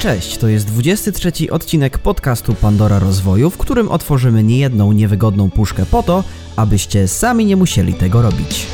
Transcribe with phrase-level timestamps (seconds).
[0.00, 6.02] Cześć, to jest 23 odcinek podcastu Pandora Rozwoju, w którym otworzymy niejedną niewygodną puszkę po
[6.02, 6.24] to,
[6.56, 8.66] abyście sami nie musieli tego robić.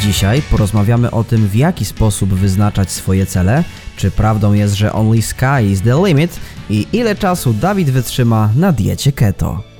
[0.00, 3.64] Dzisiaj porozmawiamy o tym, w jaki sposób wyznaczać swoje cele,
[3.96, 6.40] czy prawdą jest, że only sky is the limit
[6.70, 9.75] i ile czasu Dawid wytrzyma na diecie keto.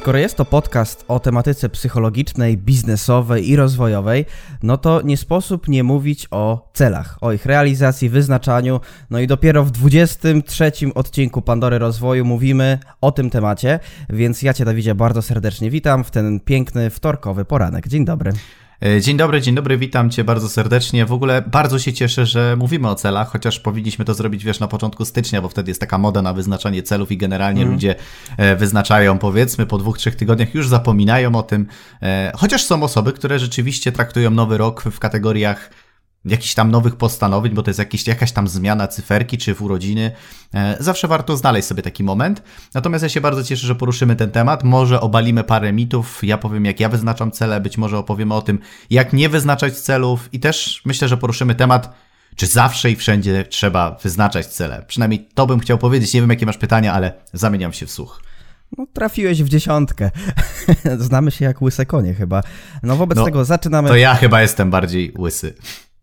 [0.00, 4.26] Skoro jest to podcast o tematyce psychologicznej, biznesowej i rozwojowej,
[4.62, 8.80] no to nie sposób nie mówić o celach, o ich realizacji, wyznaczaniu.
[9.10, 13.78] No i dopiero w 23 odcinku Pandory Rozwoju mówimy o tym temacie,
[14.10, 17.88] więc ja Cię, Dawidzie, bardzo serdecznie witam w ten piękny wtorkowy poranek.
[17.88, 18.32] Dzień dobry.
[18.84, 21.06] E, dzień dobry, dzień dobry, witam Cię bardzo serdecznie.
[21.06, 24.68] W ogóle bardzo się cieszę, że mówimy o celach, chociaż powinniśmy to zrobić, wiesz, na
[24.68, 27.74] początku stycznia, bo wtedy jest taka moda na wyznaczanie celów i generalnie mm.
[27.74, 27.94] ludzie
[28.36, 31.66] e, wyznaczają, powiedzmy, po dwóch, trzech tygodniach już zapominają o tym.
[32.02, 35.70] E, chociaż są osoby, które rzeczywiście traktują nowy rok w kategoriach
[36.24, 40.12] jakichś tam nowych postanowień, bo to jest jakieś, jakaś tam zmiana cyferki czy w urodziny.
[40.54, 42.42] E, zawsze warto znaleźć sobie taki moment.
[42.74, 44.64] Natomiast ja się bardzo cieszę, że poruszymy ten temat.
[44.64, 46.18] Może obalimy parę mitów.
[46.22, 48.58] Ja powiem, jak ja wyznaczam cele, być może opowiemy o tym,
[48.90, 51.94] jak nie wyznaczać celów i też myślę, że poruszymy temat,
[52.36, 54.84] czy zawsze i wszędzie trzeba wyznaczać cele.
[54.88, 56.14] Przynajmniej to bym chciał powiedzieć.
[56.14, 58.22] Nie wiem, jakie masz pytania, ale zamieniam się w słuch.
[58.78, 60.10] No, trafiłeś w dziesiątkę.
[60.98, 62.42] Znamy się jak łyse konie chyba.
[62.82, 63.88] No wobec no, tego zaczynamy.
[63.88, 65.54] To ja chyba jestem bardziej łysy.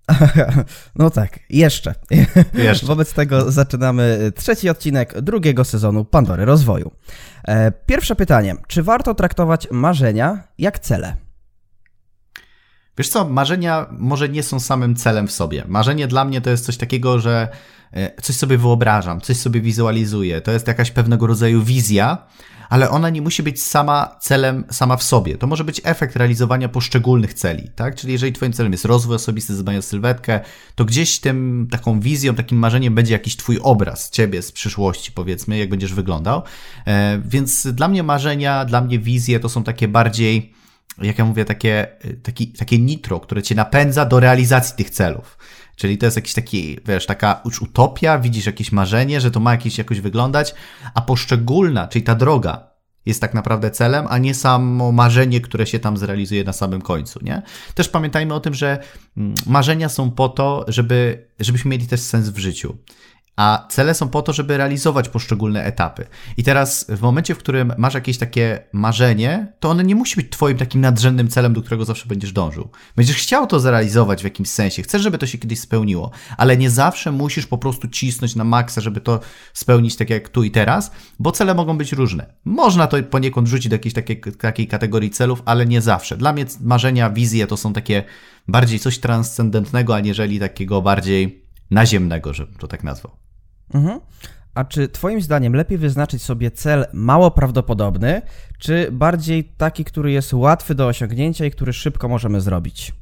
[0.95, 1.95] No tak, jeszcze.
[2.53, 2.85] jeszcze.
[2.93, 6.91] Wobec tego zaczynamy trzeci odcinek drugiego sezonu Pandory Rozwoju.
[7.47, 8.55] E, pierwsze pytanie.
[8.67, 11.15] Czy warto traktować marzenia jak cele?
[12.97, 15.63] Wiesz co, marzenia może nie są samym celem w sobie.
[15.67, 17.47] Marzenie dla mnie to jest coś takiego, że
[17.91, 20.41] e, coś sobie wyobrażam, coś sobie wizualizuję.
[20.41, 22.27] To jest jakaś pewnego rodzaju wizja,
[22.69, 25.37] ale ona nie musi być sama celem, sama w sobie.
[25.37, 27.95] To może być efekt realizowania poszczególnych celi, tak?
[27.95, 30.39] Czyli jeżeli twoim celem jest rozwój osobisty, zadbanie o sylwetkę,
[30.75, 35.57] to gdzieś tym, taką wizją, takim marzeniem będzie jakiś twój obraz ciebie z przyszłości, powiedzmy,
[35.57, 36.41] jak będziesz wyglądał.
[36.87, 40.57] E, więc dla mnie marzenia, dla mnie wizje to są takie bardziej
[41.01, 41.87] jak ja mówię, takie,
[42.23, 45.37] taki, takie nitro, które cię napędza do realizacji tych celów.
[45.77, 49.51] Czyli to jest jakiś taki, wiesz, taka już utopia, widzisz jakieś marzenie, że to ma
[49.51, 50.55] jakieś jakoś wyglądać,
[50.93, 52.67] a poszczególna, czyli ta droga,
[53.05, 57.19] jest tak naprawdę celem, a nie samo marzenie, które się tam zrealizuje na samym końcu,
[57.23, 57.41] nie?
[57.75, 58.79] Też pamiętajmy o tym, że
[59.17, 62.77] mm, marzenia są po to, żeby, żebyśmy mieli też sens w życiu
[63.37, 66.07] a cele są po to, żeby realizować poszczególne etapy.
[66.37, 70.29] I teraz w momencie, w którym masz jakieś takie marzenie, to ono nie musi być
[70.29, 72.69] twoim takim nadrzędnym celem, do którego zawsze będziesz dążył.
[72.95, 76.69] Będziesz chciał to zrealizować w jakimś sensie, chcesz, żeby to się kiedyś spełniło, ale nie
[76.69, 79.19] zawsze musisz po prostu cisnąć na maksa, żeby to
[79.53, 82.33] spełnić tak jak tu i teraz, bo cele mogą być różne.
[82.45, 86.17] Można to poniekąd rzucić do jakiejś takiej, takiej kategorii celów, ale nie zawsze.
[86.17, 88.03] Dla mnie marzenia, wizje to są takie
[88.47, 93.26] bardziej coś transcendentnego, aniżeli takiego bardziej naziemnego, żebym to tak nazwał.
[93.73, 93.99] Mhm.
[94.53, 98.21] A czy Twoim zdaniem lepiej wyznaczyć sobie cel mało prawdopodobny,
[98.59, 102.93] czy bardziej taki, który jest łatwy do osiągnięcia i który szybko możemy zrobić?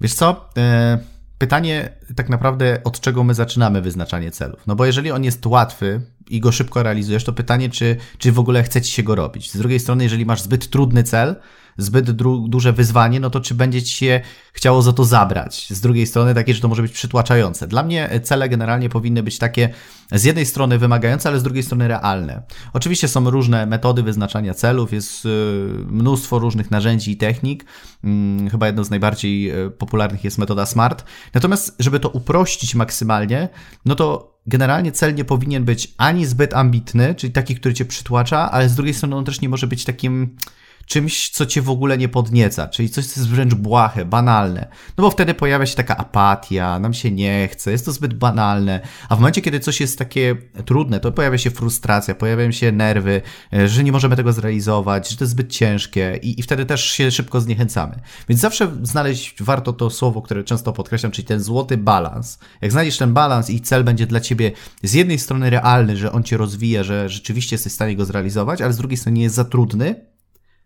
[0.00, 0.50] Wiesz co?
[0.56, 0.98] E,
[1.38, 4.66] pytanie tak naprawdę, od czego my zaczynamy wyznaczanie celów.
[4.66, 8.38] No bo jeżeli on jest łatwy i go szybko realizujesz, to pytanie, czy, czy w
[8.38, 9.52] ogóle chce ci się go robić.
[9.52, 11.36] Z drugiej strony, jeżeli masz zbyt trudny cel,
[11.76, 12.10] zbyt
[12.48, 14.20] duże wyzwanie, no to czy będzie ci się
[14.52, 15.66] chciało za to zabrać?
[15.70, 17.68] Z drugiej strony takie, że to może być przytłaczające.
[17.68, 19.68] Dla mnie cele generalnie powinny być takie
[20.12, 22.42] z jednej strony wymagające, ale z drugiej strony realne.
[22.72, 25.28] Oczywiście są różne metody wyznaczania celów, jest y,
[25.86, 27.64] mnóstwo różnych narzędzi i technik.
[28.04, 31.04] Mm, chyba jedną z najbardziej y, popularnych jest metoda SMART.
[31.34, 33.48] Natomiast, żeby to uprościć maksymalnie,
[33.84, 38.50] no to generalnie cel nie powinien być ani zbyt ambitny, czyli taki, który cię przytłacza,
[38.50, 40.36] ale z drugiej strony on też nie może być takim
[40.86, 44.68] czymś, co cię w ogóle nie podnieca, czyli coś, co jest wręcz błahe, banalne.
[44.98, 48.80] No bo wtedy pojawia się taka apatia, nam się nie chce, jest to zbyt banalne,
[49.08, 53.22] a w momencie, kiedy coś jest takie trudne, to pojawia się frustracja, pojawiają się nerwy,
[53.52, 56.84] e, że nie możemy tego zrealizować, że to jest zbyt ciężkie i, i wtedy też
[56.84, 58.00] się szybko zniechęcamy.
[58.28, 62.38] Więc zawsze znaleźć warto to słowo, które często podkreślam, czyli ten złoty balans.
[62.60, 64.52] Jak znajdziesz ten balans i cel będzie dla ciebie
[64.82, 68.60] z jednej strony realny, że on cię rozwija, że rzeczywiście jesteś w stanie go zrealizować,
[68.60, 70.11] ale z drugiej strony nie jest za trudny,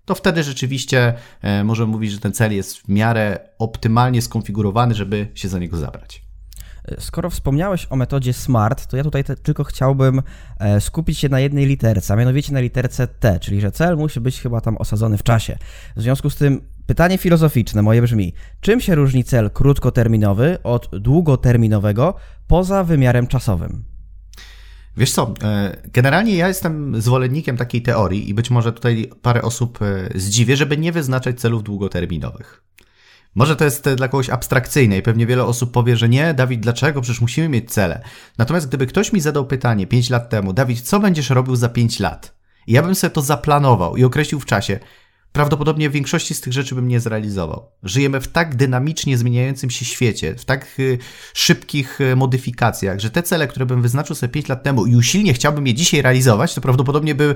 [0.07, 5.29] to wtedy rzeczywiście e, możemy mówić, że ten cel jest w miarę optymalnie skonfigurowany, żeby
[5.35, 6.27] się za niego zabrać.
[6.99, 10.23] Skoro wspomniałeś o metodzie SMART, to ja tutaj te, tylko chciałbym
[10.59, 14.21] e, skupić się na jednej literce, a mianowicie na literce T, czyli że cel musi
[14.21, 15.59] być chyba tam osadzony w czasie.
[15.97, 22.15] W związku z tym Pytanie filozoficzne moje brzmi: czym się różni cel krótkoterminowy od długoterminowego
[22.47, 23.96] poza wymiarem czasowym?
[24.97, 29.79] Wiesz co, e, generalnie ja jestem zwolennikiem takiej teorii i być może tutaj parę osób
[29.83, 32.63] e, zdziwię, żeby nie wyznaczać celów długoterminowych.
[33.35, 36.61] Może to jest e, dla kogoś abstrakcyjne i pewnie wiele osób powie, że nie, Dawid,
[36.61, 37.01] dlaczego?
[37.01, 38.03] Przecież musimy mieć cele.
[38.39, 42.01] Natomiast gdyby ktoś mi zadał pytanie 5 lat temu, Dawid, co będziesz robił za 5
[42.01, 42.37] lat?
[42.67, 44.81] I ja bym sobie to zaplanował i określił w czasie
[45.37, 47.67] prawdopodobnie większości z tych rzeczy bym nie zrealizował.
[47.83, 50.99] Żyjemy w tak dynamicznie zmieniającym się świecie, w tak y,
[51.35, 55.35] szybkich y, modyfikacjach, że te cele, które bym wyznaczył sobie 5 lat temu i usilnie
[55.35, 57.35] chciałbym je dzisiaj realizować, to prawdopodobnie by,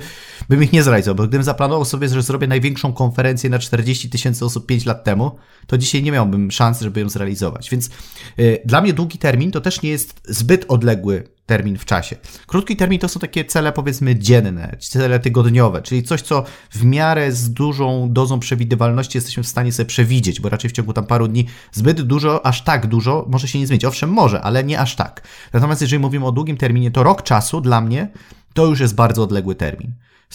[0.49, 4.45] bym ich nie zrealizował, bo gdybym zaplanował sobie, że zrobię największą konferencję na 40 tysięcy
[4.45, 5.37] osób 5 lat temu,
[5.67, 7.71] to dzisiaj nie miałbym szans, żeby ją zrealizować.
[7.71, 7.91] Więc
[8.39, 12.17] y, dla mnie długi termin to też nie jest zbyt odległy termin w czasie.
[12.47, 17.33] Krótki termin to są takie cele powiedzmy dzienne, cele tygodniowe, czyli coś, co w miarę
[17.33, 21.29] z dużą dozą przewidywalności jesteśmy w stanie sobie przewidzieć, bo raczej w ciągu tam paru
[21.29, 23.85] dni zbyt dużo, aż tak dużo może się nie zmienić.
[23.85, 25.23] Owszem, może, ale nie aż tak.
[25.53, 28.09] Natomiast jeżeli mówimy o długim terminie, to rok czasu dla mnie
[28.55, 29.93] to już jest bardzo odległy termin.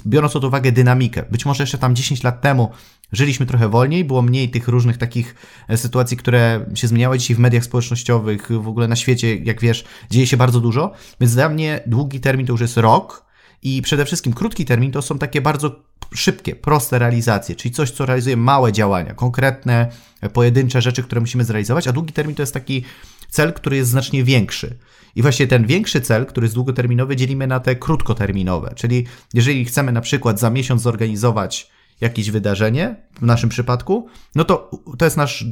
[0.08, 2.72] Biorąc pod uwagę dynamikę, być może jeszcze tam 10 lat temu
[3.12, 5.36] żyliśmy trochę wolniej, było mniej tych różnych takich
[5.68, 7.20] e, sytuacji, które się zmieniały.
[7.20, 11.34] Dzisiaj w mediach społecznościowych, w ogóle na świecie, jak wiesz, dzieje się bardzo dużo, więc
[11.34, 13.26] dla mnie długi termin to już jest rok
[13.62, 15.76] i przede wszystkim krótki termin to są takie bardzo
[16.14, 19.92] szybkie, proste realizacje, czyli coś, co realizuje małe działania, konkretne,
[20.22, 22.84] e, pojedyncze rzeczy, które musimy zrealizować, a długi termin to jest taki
[23.30, 24.78] cel, który jest znacznie większy.
[25.16, 28.74] I właśnie ten większy cel, który jest długoterminowy, dzielimy na te krótkoterminowe.
[28.76, 31.70] Czyli jeżeli chcemy na przykład za miesiąc zorganizować
[32.02, 35.46] jakieś wydarzenie, w naszym przypadku, no to to jest nasz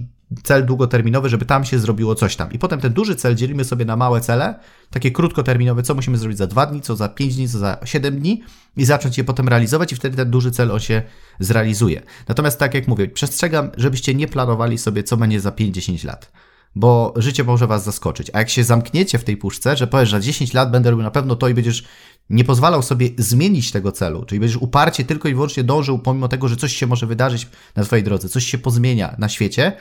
[0.43, 2.51] cel długoterminowy, żeby tam się zrobiło coś tam.
[2.51, 6.37] I potem ten duży cel dzielimy sobie na małe cele, takie krótkoterminowe, co musimy zrobić
[6.37, 8.43] za dwa dni, co za pięć dni, co za siedem dni
[8.77, 11.01] i zacząć je potem realizować i wtedy ten duży cel on się
[11.39, 12.01] zrealizuje.
[12.27, 16.31] Natomiast tak jak mówię, przestrzegam, żebyście nie planowali sobie, co będzie za 5-10 lat
[16.75, 18.31] bo życie może was zaskoczyć.
[18.33, 21.11] A jak się zamkniecie w tej puszce, że powiesz, że 10 lat będę robił na
[21.11, 21.83] pewno to i będziesz
[22.29, 26.47] nie pozwalał sobie zmienić tego celu, czyli będziesz uparcie tylko i wyłącznie dążył, pomimo tego,
[26.47, 29.73] że coś się może wydarzyć na twojej drodze, coś się pozmienia na świecie,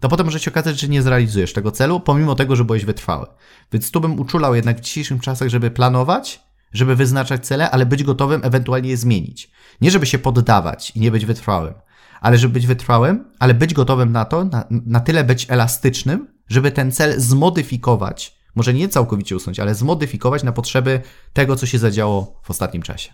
[0.00, 3.26] to potem może się okazać, że nie zrealizujesz tego celu, pomimo tego, że byłeś wytrwały.
[3.72, 6.40] Więc tu bym uczulał jednak w dzisiejszych czasach, żeby planować,
[6.72, 9.50] żeby wyznaczać cele, ale być gotowym ewentualnie je zmienić.
[9.80, 11.74] Nie żeby się poddawać i nie być wytrwałym,
[12.26, 16.70] ale żeby być wytrwałym, ale być gotowym na to, na, na tyle być elastycznym, żeby
[16.70, 21.00] ten cel zmodyfikować, może nie całkowicie usunąć, ale zmodyfikować na potrzeby
[21.32, 23.12] tego, co się zadziało w ostatnim czasie.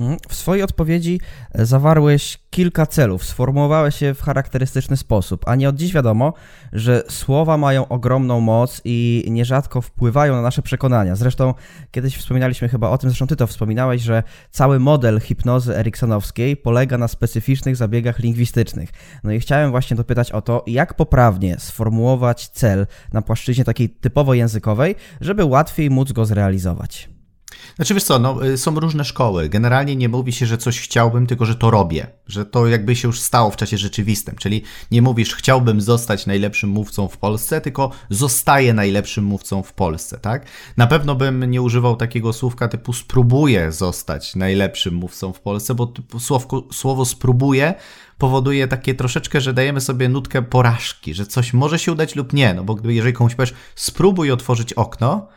[0.00, 0.18] Mhm.
[0.28, 1.20] W swojej odpowiedzi
[1.52, 6.32] e, zawarłeś kilka celów, sformułowałeś je w charakterystyczny sposób, a nie od dziś wiadomo,
[6.72, 11.16] że słowa mają ogromną moc i nierzadko wpływają na nasze przekonania.
[11.16, 11.54] Zresztą
[11.90, 16.98] kiedyś wspominaliśmy chyba o tym, zresztą ty to wspominałeś, że cały model hipnozy eriksonowskiej polega
[16.98, 18.90] na specyficznych zabiegach lingwistycznych.
[19.24, 24.34] No i chciałem właśnie dopytać o to, jak poprawnie sformułować cel na płaszczyźnie takiej typowo
[24.34, 27.19] językowej, żeby łatwiej móc go zrealizować.
[27.76, 29.48] Znaczy wiesz co, no, y, są różne szkoły.
[29.48, 32.06] Generalnie nie mówi się, że coś chciałbym, tylko że to robię.
[32.26, 34.36] Że to jakby się już stało w czasie rzeczywistym.
[34.36, 40.18] Czyli nie mówisz chciałbym zostać najlepszym mówcą w Polsce, tylko zostaję najlepszym mówcą w Polsce,
[40.18, 40.46] tak?
[40.76, 45.92] Na pewno bym nie używał takiego słówka typu spróbuję zostać najlepszym mówcą w Polsce, bo
[46.18, 47.74] słowko, słowo spróbuję
[48.18, 52.54] powoduje takie troszeczkę, że dajemy sobie nutkę porażki, że coś może się udać lub nie.
[52.54, 55.28] No bo jeżeli komuś powiesz spróbuj otworzyć okno,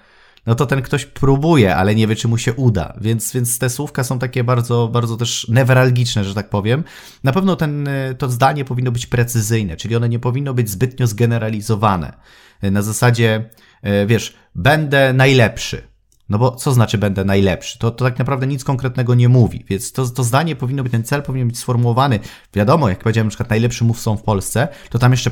[0.45, 2.93] no to ten ktoś próbuje, ale nie wie, czy mu się uda.
[3.01, 6.83] Więc, więc te słówka są takie bardzo, bardzo też newralgiczne, że tak powiem.
[7.23, 12.13] Na pewno ten, to zdanie powinno być precyzyjne, czyli one nie powinno być zbytnio zgeneralizowane.
[12.61, 13.49] Na zasadzie,
[13.81, 15.93] e, wiesz, będę najlepszy.
[16.29, 17.79] No bo co znaczy będę najlepszy?
[17.79, 21.03] To, to tak naprawdę nic konkretnego nie mówi, więc to, to zdanie powinno być, ten
[21.03, 22.19] cel powinien być sformułowany.
[22.53, 25.31] Wiadomo, jak powiedziałem, na przykład najlepszy mówcą w Polsce, to tam jeszcze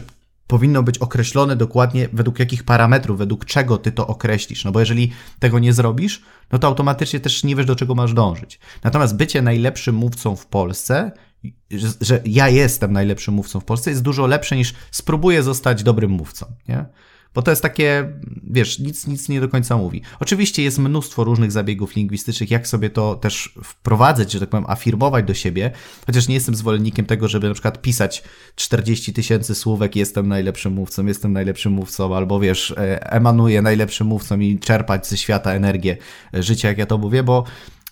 [0.52, 4.66] powinno być określone dokładnie według jakich parametrów, według czego ty to określisz.
[4.66, 8.14] No bo jeżeli tego nie zrobisz, no to automatycznie też nie wiesz, do czego masz
[8.14, 8.60] dążyć.
[8.84, 11.12] Natomiast bycie najlepszym mówcą w Polsce,
[12.02, 16.46] że, ja jestem najlepszym mówcą w Polsce, jest dużo lepsze niż spróbuję zostać dobrym mówcą.
[16.68, 16.86] Nie?
[17.36, 20.02] Bo to jest takie, wiesz, nic, nic nie do końca mówi.
[20.20, 25.26] Oczywiście jest mnóstwo różnych zabiegów lingwistycznych, jak sobie to też wprowadzać, że tak powiem, afirmować
[25.26, 25.72] do siebie,
[26.06, 28.24] chociaż nie jestem zwolennikiem tego, żeby na przykład pisać
[28.56, 34.40] 40 tysięcy słówek, jestem najlepszym mówcą, jestem najlepszym mówcą, albo wiesz, e, emanuję najlepszym mówcą
[34.40, 35.98] i czerpać ze świata energię
[36.34, 37.44] e, życia, jak ja to mówię, bo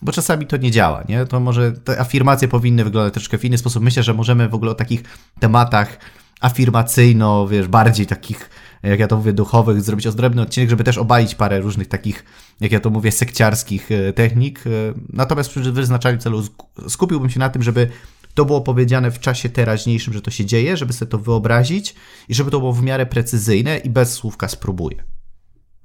[0.01, 1.25] bo czasami to nie działa, nie?
[1.25, 3.83] To może te afirmacje powinny wyglądać troszkę w inny sposób.
[3.83, 5.03] Myślę, że możemy w ogóle o takich
[5.39, 5.99] tematach
[6.41, 8.49] afirmacyjno, wiesz, bardziej takich
[8.83, 12.25] jak ja to mówię, duchowych, zrobić odrębny odcinek, żeby też obalić parę różnych takich,
[12.59, 14.67] jak ja to mówię, sekciarskich e, technik.
[14.67, 14.69] E,
[15.09, 16.43] natomiast przy wyznaczaniu celu
[16.87, 17.89] skupiłbym się na tym, żeby
[18.33, 21.95] to było powiedziane w czasie teraźniejszym, że to się dzieje, żeby sobie to wyobrazić
[22.29, 25.03] i żeby to było w miarę precyzyjne i bez słówka spróbuję.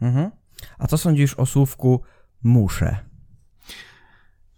[0.01, 0.31] Mhm.
[0.79, 2.03] A co sądzisz o słówku
[2.43, 2.99] muszę?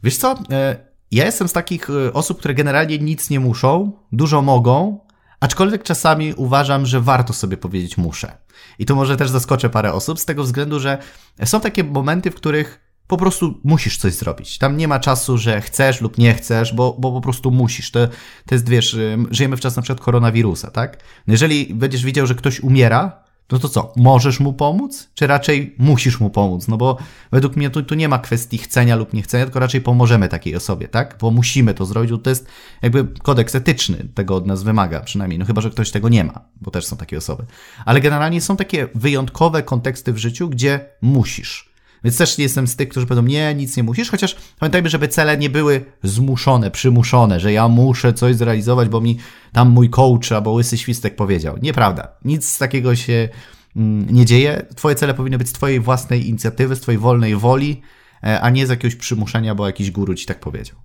[0.02, 5.06] Wiesz co, e, ja jestem z takich osób, które generalnie nic nie muszą, dużo mogą,
[5.40, 8.37] aczkolwiek czasami uważam, że warto sobie powiedzieć muszę.
[8.78, 10.99] I tu może też zaskoczę parę osób, z tego względu, że
[11.45, 14.59] są takie momenty, w których po prostu musisz coś zrobić.
[14.59, 17.90] Tam nie ma czasu, że chcesz lub nie chcesz, bo, bo po prostu musisz.
[17.90, 18.09] To,
[18.47, 18.99] to jest, wiesz,
[19.31, 20.97] żyjemy w czas na przykład koronawirusa, tak?
[21.26, 25.75] No jeżeli będziesz widział, że ktoś umiera, no to co, możesz mu pomóc, czy raczej
[25.79, 26.69] musisz mu pomóc?
[26.69, 26.97] No bo
[27.33, 30.88] według mnie tu, tu nie ma kwestii chcenia lub niechcenia, tylko raczej pomożemy takiej osobie,
[30.88, 31.17] tak?
[31.21, 32.47] Bo musimy to zrobić, bo to jest
[32.83, 35.38] jakby kodeks etyczny tego od nas wymaga, przynajmniej.
[35.38, 37.47] No chyba, że ktoś tego nie ma, bo też są takie osoby.
[37.85, 41.75] Ale generalnie są takie wyjątkowe konteksty w życiu, gdzie musisz.
[42.05, 45.09] Więc też nie jestem z tych, którzy powiedzą, nie, nic nie musisz, chociaż pamiętajmy, żeby
[45.09, 49.19] cele nie były zmuszone, przymuszone, że ja muszę coś zrealizować, bo mi
[49.53, 51.59] tam mój coach albo łysy świstek powiedział.
[51.62, 52.09] Nieprawda.
[52.25, 53.29] Nic takiego się
[53.76, 54.67] mm, nie dzieje.
[54.76, 57.83] Twoje cele powinny być z twojej własnej inicjatywy, z twojej wolnej woli,
[58.25, 60.76] e, a nie z jakiegoś przymuszenia, bo jakiś guru ci tak powiedział.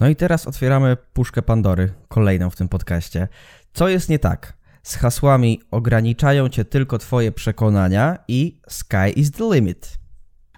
[0.00, 3.28] No i teraz otwieramy puszkę Pandory, kolejną w tym podcaście.
[3.72, 4.55] Co jest nie tak?
[4.86, 9.98] Z hasłami ograniczają cię tylko twoje przekonania i sky is the limit.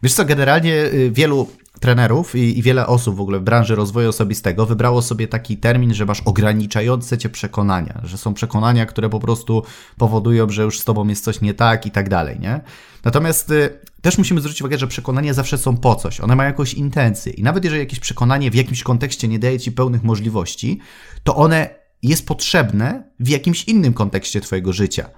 [0.02, 1.48] Wiesz co, generalnie y, wielu
[1.80, 5.94] trenerów i, i, wiele osób w ogóle w branży rozwoju osobistego wybrało sobie taki termin,
[5.94, 9.62] że masz ograniczające cię przekonania, że są przekonania, które po prostu
[9.96, 12.60] powodują, że już z tobą jest coś nie tak i tak dalej, nie?
[13.04, 16.74] Natomiast y, też musimy zwrócić uwagę, że przekonania zawsze są po coś, one mają jakąś
[16.74, 20.80] intencję i nawet jeżeli jakieś przekonanie w jakimś kontekście nie daje ci pełnych możliwości,
[21.24, 25.10] to one jest potrzebne w jakimś innym kontekście twojego życia.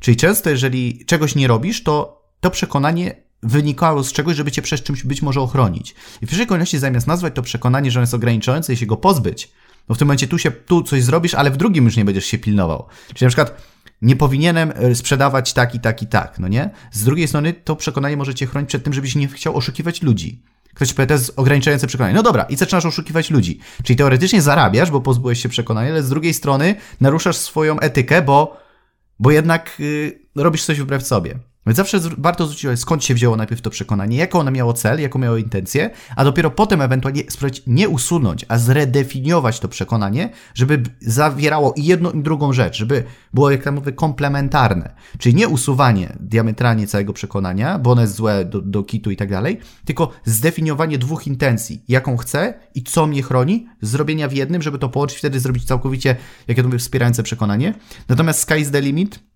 [0.00, 4.84] Czyli często jeżeli czegoś nie robisz, to to przekonanie wynikało z czegoś, żeby cię przed
[4.84, 5.94] czymś być może ochronić.
[6.22, 8.96] I w pierwszej kolejności zamiast nazwać to przekonanie, że ono jest ograniczające i się go
[8.96, 9.50] pozbyć,
[9.88, 12.26] no w tym momencie tu się, tu coś zrobisz, ale w drugim już nie będziesz
[12.26, 12.86] się pilnował.
[13.08, 13.62] Czyli na przykład
[14.02, 16.70] nie powinienem e, sprzedawać tak i tak i tak, no nie?
[16.92, 20.42] Z drugiej strony to przekonanie może cię chronić przed tym, żebyś nie chciał oszukiwać ludzi.
[20.74, 22.14] Ktoś powie, to jest ograniczające przekonanie.
[22.14, 23.60] No dobra, i zaczynasz oszukiwać ludzi.
[23.82, 28.56] Czyli teoretycznie zarabiasz, bo pozbyłeś się przekonania, ale z drugiej strony naruszasz swoją etykę, bo,
[29.18, 31.38] bo jednak yy, robisz coś wbrew sobie.
[31.68, 35.00] Więc zawsze warto zwrócić uwagę, skąd się wzięło najpierw to przekonanie, jaką ono miało cel,
[35.00, 40.82] jaką miało intencję, a dopiero potem ewentualnie spróbować nie usunąć, a zredefiniować to przekonanie, żeby
[41.00, 44.94] zawierało i jedną i drugą rzecz, żeby było, jak tam mówię, komplementarne.
[45.18, 49.30] Czyli nie usuwanie diametralnie całego przekonania, bo ono jest złe do, do kitu i tak
[49.30, 54.78] dalej, tylko zdefiniowanie dwóch intencji, jaką chcę i co mnie chroni, zrobienia w jednym, żeby
[54.78, 56.16] to połączyć, wtedy zrobić całkowicie,
[56.48, 57.74] jak ja to mówię, wspierające przekonanie.
[58.08, 59.28] Natomiast sky is the limit,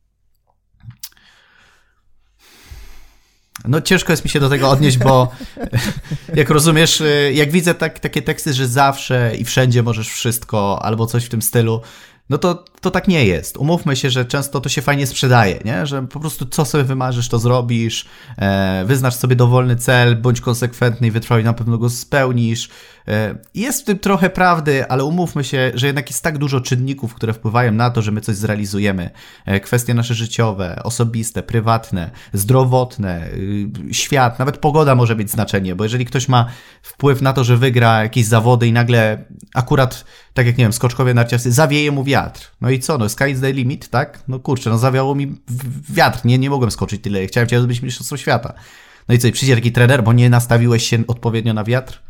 [3.68, 5.32] No ciężko jest mi się do tego odnieść, bo
[6.34, 11.06] jak rozumiesz, y, jak widzę tak, takie teksty, że zawsze i wszędzie możesz wszystko, albo
[11.06, 11.80] coś w tym stylu,
[12.30, 13.56] no to, to tak nie jest.
[13.56, 15.86] Umówmy się, że często to się fajnie sprzedaje, nie?
[15.86, 18.06] że po prostu co sobie wymarzysz, to zrobisz,
[18.38, 22.68] e, wyznacz sobie dowolny cel, bądź konsekwentny i wytrwały, na pewno go spełnisz.
[23.08, 27.14] E, jest w tym trochę prawdy, ale umówmy się, że jednak jest tak dużo czynników,
[27.14, 29.10] które wpływają na to, że my coś zrealizujemy.
[29.46, 33.28] E, kwestie nasze życiowe, osobiste, prywatne, zdrowotne,
[33.90, 36.46] y, świat, nawet pogoda może mieć znaczenie, bo jeżeli ktoś ma
[36.82, 39.24] wpływ na to, że wygra jakieś zawody i nagle
[39.54, 42.50] akurat, tak jak nie wiem, skoczkowie narciarscy, zawieje mu wiatr.
[42.60, 44.22] No i co, no sky is the limit, tak?
[44.28, 45.34] No kurczę, no zawiało mi
[45.90, 48.54] wiatr, nie, nie mogłem skoczyć tyle, chciałem cię zrobić mistrzostwo świata.
[49.08, 52.02] No i co, i przyjdzie taki trener, bo nie nastawiłeś się odpowiednio na wiatr?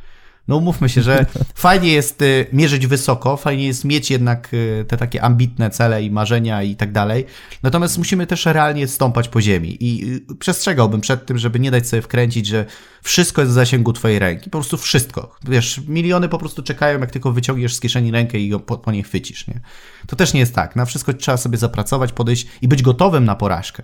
[0.49, 4.97] No umówmy się, że fajnie jest y, mierzyć wysoko, fajnie jest mieć jednak y, te
[4.97, 7.27] takie ambitne cele i marzenia i tak dalej.
[7.63, 11.89] Natomiast musimy też realnie stąpać po ziemi i y, przestrzegałbym przed tym, żeby nie dać
[11.89, 12.67] sobie wkręcić, że
[13.03, 14.51] wszystko jest w zasięgu twojej ręki.
[14.51, 15.37] Po prostu wszystko.
[15.49, 18.93] Wiesz, miliony po prostu czekają, jak tylko wyciągniesz z kieszeni rękę i go po, po
[18.93, 19.61] nie chwycisz, nie?
[20.07, 20.77] To też nie jest tak.
[20.77, 23.83] Na wszystko trzeba sobie zapracować, podejść i być gotowym na porażkę.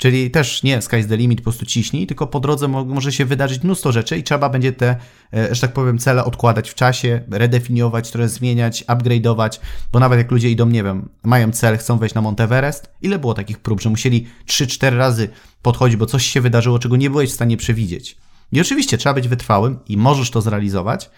[0.00, 3.62] Czyli też nie sky's the limit, po prostu ciśnij, tylko po drodze może się wydarzyć
[3.62, 4.96] mnóstwo rzeczy i trzeba będzie te,
[5.34, 9.60] e, że tak powiem, cele odkładać w czasie, redefiniować, trochę zmieniać, upgrade'ować,
[9.92, 13.34] bo nawet jak ludzie idą, nie wiem, mają cel, chcą wejść na Monteverest, ile było
[13.34, 15.28] takich prób, że musieli 3-4 razy
[15.62, 18.16] podchodzić, bo coś się wydarzyło, czego nie byłeś w stanie przewidzieć.
[18.52, 21.10] I oczywiście trzeba być wytrwałym i możesz to zrealizować,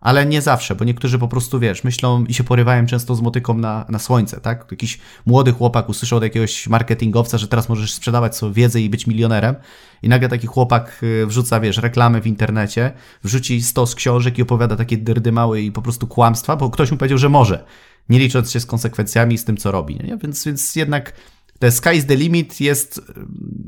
[0.00, 3.54] ale nie zawsze, bo niektórzy po prostu, wiesz, myślą i się porywają często z motyką
[3.54, 4.66] na, na słońce, tak?
[4.70, 9.06] Jakiś młody chłopak usłyszał od jakiegoś marketingowca, że teraz możesz sprzedawać swoją wiedzę i być
[9.06, 9.54] milionerem
[10.02, 12.92] i nagle taki chłopak y, wrzuca, wiesz, reklamy w internecie,
[13.24, 17.18] wrzuci stos książek i opowiada takie dyrdymały i po prostu kłamstwa, bo ktoś mu powiedział,
[17.18, 17.64] że może,
[18.08, 20.16] nie licząc się z konsekwencjami i z tym, co robi, nie?
[20.16, 21.12] Więc, więc jednak
[21.58, 23.02] te sky is the limit jest y,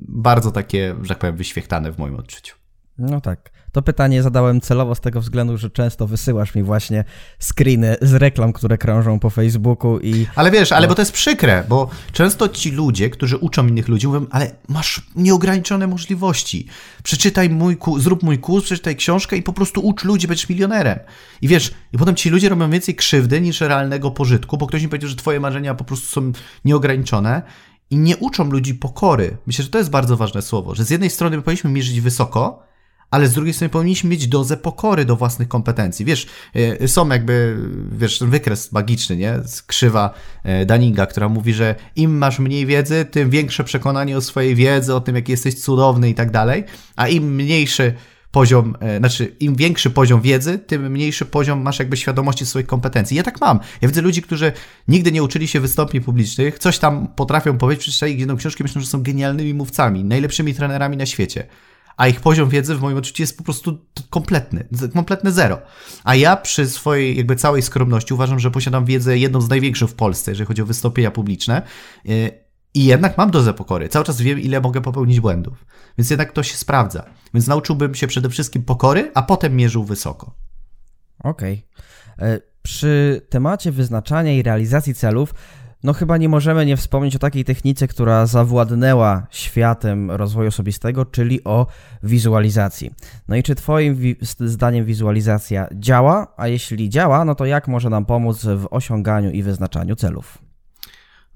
[0.09, 2.57] bardzo takie, że tak powiem, wyświechtane w moim odczuciu.
[2.99, 3.58] No tak.
[3.73, 7.05] To pytanie zadałem celowo z tego względu, że często wysyłasz mi właśnie
[7.39, 10.27] screeny z reklam, które krążą po Facebooku i...
[10.35, 14.07] Ale wiesz, ale bo to jest przykre, bo często ci ludzie, którzy uczą innych ludzi,
[14.07, 16.67] mówią, ale masz nieograniczone możliwości.
[17.03, 20.99] Przeczytaj mój kurs, zrób mój kurs, przeczytaj książkę i po prostu ucz ludzi, będziesz milionerem.
[21.43, 24.89] I wiesz, i potem ci ludzie robią więcej krzywdy niż realnego pożytku, bo ktoś mi
[24.89, 26.33] powiedział, że twoje marzenia po prostu są
[26.65, 27.43] nieograniczone
[27.91, 29.37] i nie uczą ludzi pokory.
[29.47, 32.63] Myślę, że to jest bardzo ważne słowo, że z jednej strony powinniśmy mierzyć wysoko,
[33.11, 36.05] ale z drugiej strony powinniśmy mieć dozę pokory do własnych kompetencji.
[36.05, 37.57] Wiesz, e, są jakby,
[37.93, 39.41] wiesz, ten wykres magiczny, nie?
[39.67, 44.55] Krzywa e, Daninga, która mówi, że im masz mniej wiedzy, tym większe przekonanie o swojej
[44.55, 46.65] wiedzy, o tym, jak jesteś cudowny i tak dalej,
[46.97, 47.95] a im mniejszy
[48.31, 53.17] poziom, e, znaczy im większy poziom wiedzy, tym mniejszy poziom masz jakby świadomości swoich kompetencji.
[53.17, 53.61] Ja tak mam.
[53.81, 54.53] Ja widzę ludzi, którzy
[54.89, 58.87] nigdy nie uczyli się wystąpień publicznych, coś tam potrafią powiedzieć, przeczytali jedną książkę, myślą, że
[58.87, 61.47] są genialnymi mówcami, najlepszymi trenerami na świecie
[61.99, 63.79] a ich poziom wiedzy w moim odczuciu jest po prostu
[64.11, 65.61] kompletny, kompletne zero.
[66.05, 69.95] A ja przy swojej jakby całej skromności uważam, że posiadam wiedzę jedną z największych w
[69.95, 71.63] Polsce, jeżeli chodzi o wystąpienia publiczne.
[72.09, 72.31] Y,
[72.75, 73.89] I jednak mam dozę pokory.
[73.89, 75.67] Cały czas wiem, ile mogę popełnić błędów.
[75.99, 77.05] Więc jednak to się sprawdza.
[77.35, 80.35] Więc nauczyłbym się przede wszystkim pokory, a potem mierzył wysoko.
[81.25, 81.67] Okej.
[82.17, 82.29] Okay.
[82.29, 85.35] E, przy temacie wyznaczania i realizacji celów
[85.83, 91.45] no chyba nie możemy nie wspomnieć o takiej technice, która zawładnęła światem rozwoju osobistego, czyli
[91.45, 91.67] o
[92.03, 92.91] wizualizacji.
[93.29, 96.35] No i czy Twoim wi zdaniem wizualizacja działa?
[96.37, 100.48] A jeśli działa, no to jak może nam pomóc w osiąganiu i wyznaczaniu celów?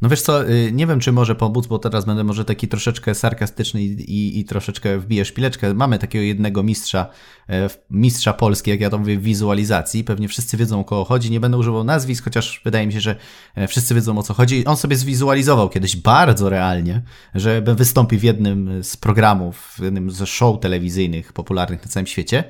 [0.03, 3.15] No wiesz co, y, nie wiem, czy może pomóc, bo teraz będę może taki troszeczkę
[3.15, 5.75] sarkastyczny i, i, i troszeczkę wbiję szpileczkę.
[5.75, 7.07] Mamy takiego jednego mistrza,
[7.49, 10.05] e, mistrza Polski, jak ja to mówię, wizualizacji.
[10.05, 11.31] Pewnie wszyscy wiedzą, o kogo chodzi.
[11.31, 13.17] Nie będę używał nazwisk, chociaż wydaje mi się, że
[13.55, 14.65] e, wszyscy wiedzą, o co chodzi.
[14.65, 17.03] On sobie zwizualizował kiedyś bardzo realnie,
[17.35, 22.45] że wystąpi w jednym z programów, w jednym ze show telewizyjnych popularnych na całym świecie.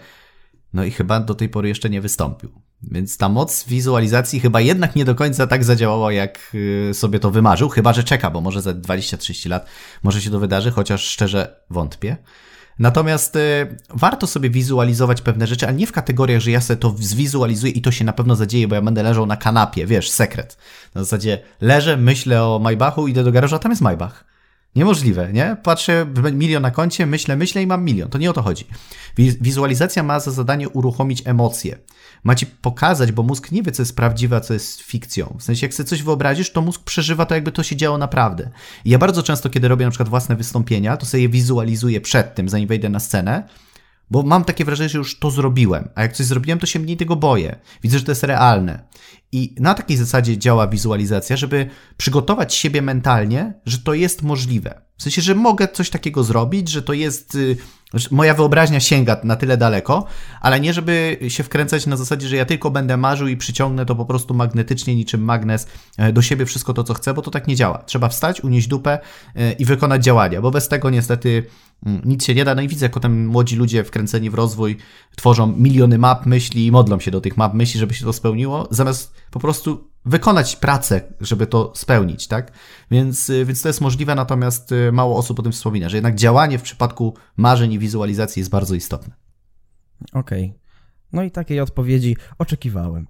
[0.73, 2.63] No i chyba do tej pory jeszcze nie wystąpił.
[2.91, 7.31] Więc ta moc wizualizacji chyba jednak nie do końca tak zadziałała, jak y, sobie to
[7.31, 9.67] wymarzył, chyba że czeka, bo może za 20-30 lat
[10.03, 12.17] może się to wydarzy, chociaż szczerze wątpię.
[12.79, 16.95] Natomiast y, warto sobie wizualizować pewne rzeczy, ale nie w kategoriach, że ja sobie to
[16.99, 20.57] zwizualizuję i to się na pewno zadzieje, bo ja będę leżał na kanapie, wiesz, sekret.
[20.95, 24.32] Na zasadzie leżę, myślę o Maybachu, idę do garażu, a tam jest Maybach.
[24.77, 25.57] Niemożliwe, nie?
[25.63, 28.09] Patrzę, milion na koncie, myślę, myślę i mam milion.
[28.09, 28.65] To nie o to chodzi.
[29.17, 31.79] Wizualizacja ma za zadanie uruchomić emocje.
[32.25, 35.37] Ma ci pokazać, bo mózg nie wie, co jest prawdziwe, a co jest fikcją.
[35.39, 38.51] W sensie, jak sobie coś wyobrazisz, to mózg przeżywa to, jakby to się działo naprawdę.
[38.85, 42.35] I ja bardzo często, kiedy robię na przykład własne wystąpienia, to sobie je wizualizuję przed
[42.35, 43.49] tym, zanim wejdę na scenę,
[44.12, 46.96] bo mam takie wrażenie, że już to zrobiłem, a jak coś zrobiłem, to się mniej
[46.96, 47.59] tego boję.
[47.83, 48.88] Widzę, że to jest realne.
[49.33, 54.83] I na takiej zasadzie działa wizualizacja, żeby przygotować siebie mentalnie, że to jest możliwe.
[54.96, 57.35] W sensie, że mogę coś takiego zrobić, że to jest.
[57.35, 57.57] Y,
[58.11, 60.07] moja wyobraźnia sięga na tyle daleko,
[60.40, 63.94] ale nie żeby się wkręcać na zasadzie, że ja tylko będę marzył i przyciągnę to
[63.94, 65.66] po prostu magnetycznie, niczym magnes
[65.98, 67.78] e, do siebie wszystko to, co chcę, bo to tak nie działa.
[67.78, 68.98] Trzeba wstać, unieść dupę
[69.37, 71.46] e, i wykonać działania, bo bez tego niestety
[71.87, 72.55] mm, nic się nie da.
[72.55, 74.76] No i widzę, jak potem młodzi ludzie wkręceni w rozwój
[75.16, 78.68] tworzą miliony map myśli i modlą się do tych map myśli, żeby się to spełniło,
[78.70, 82.53] zamiast po prostu wykonać pracę, żeby to spełnić, tak?
[82.91, 86.15] Więc, y, więc to jest możliwe, natomiast y, mało osób o tym wspomina, że jednak
[86.15, 89.15] działanie w przypadku marzeń i wizualizacji jest bardzo istotne.
[90.12, 90.45] Okej.
[90.45, 90.62] Okay.
[91.12, 93.07] No i takiej odpowiedzi oczekiwałem.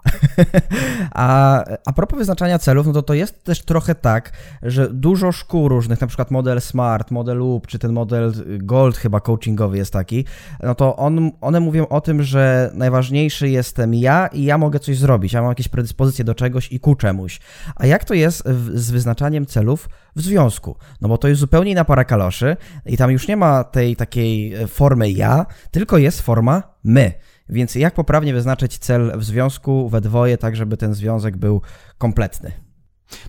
[1.14, 5.68] a, a propos wyznaczania celów, no to to jest też trochę tak, że dużo szkół
[5.68, 10.24] różnych, na przykład model Smart, model Loop, czy ten model Gold chyba coachingowy jest taki,
[10.62, 14.98] no to on, one mówią o tym, że najważniejszy jestem ja i ja mogę coś
[14.98, 17.40] zrobić, ja mam jakieś predyspozycje do czegoś i ku czemuś.
[17.76, 20.76] A jak to jest w, z wyznaczaniem celów w związku?
[21.00, 24.66] No bo to jest zupełnie inna para kaloszy i tam już nie ma tej takiej
[24.66, 27.12] formy ja, tylko jest forma my.
[27.48, 31.62] Więc jak poprawnie wyznaczyć cel w związku we dwoje, tak żeby ten związek był
[31.98, 32.52] kompletny?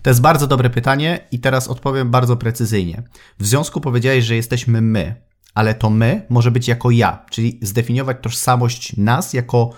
[0.02, 3.02] To jest bardzo dobre pytanie i teraz odpowiem bardzo precyzyjnie.
[3.38, 5.14] W związku powiedziałeś, że jesteśmy my,
[5.54, 9.70] ale to my może być jako ja, czyli zdefiniować tożsamość nas jako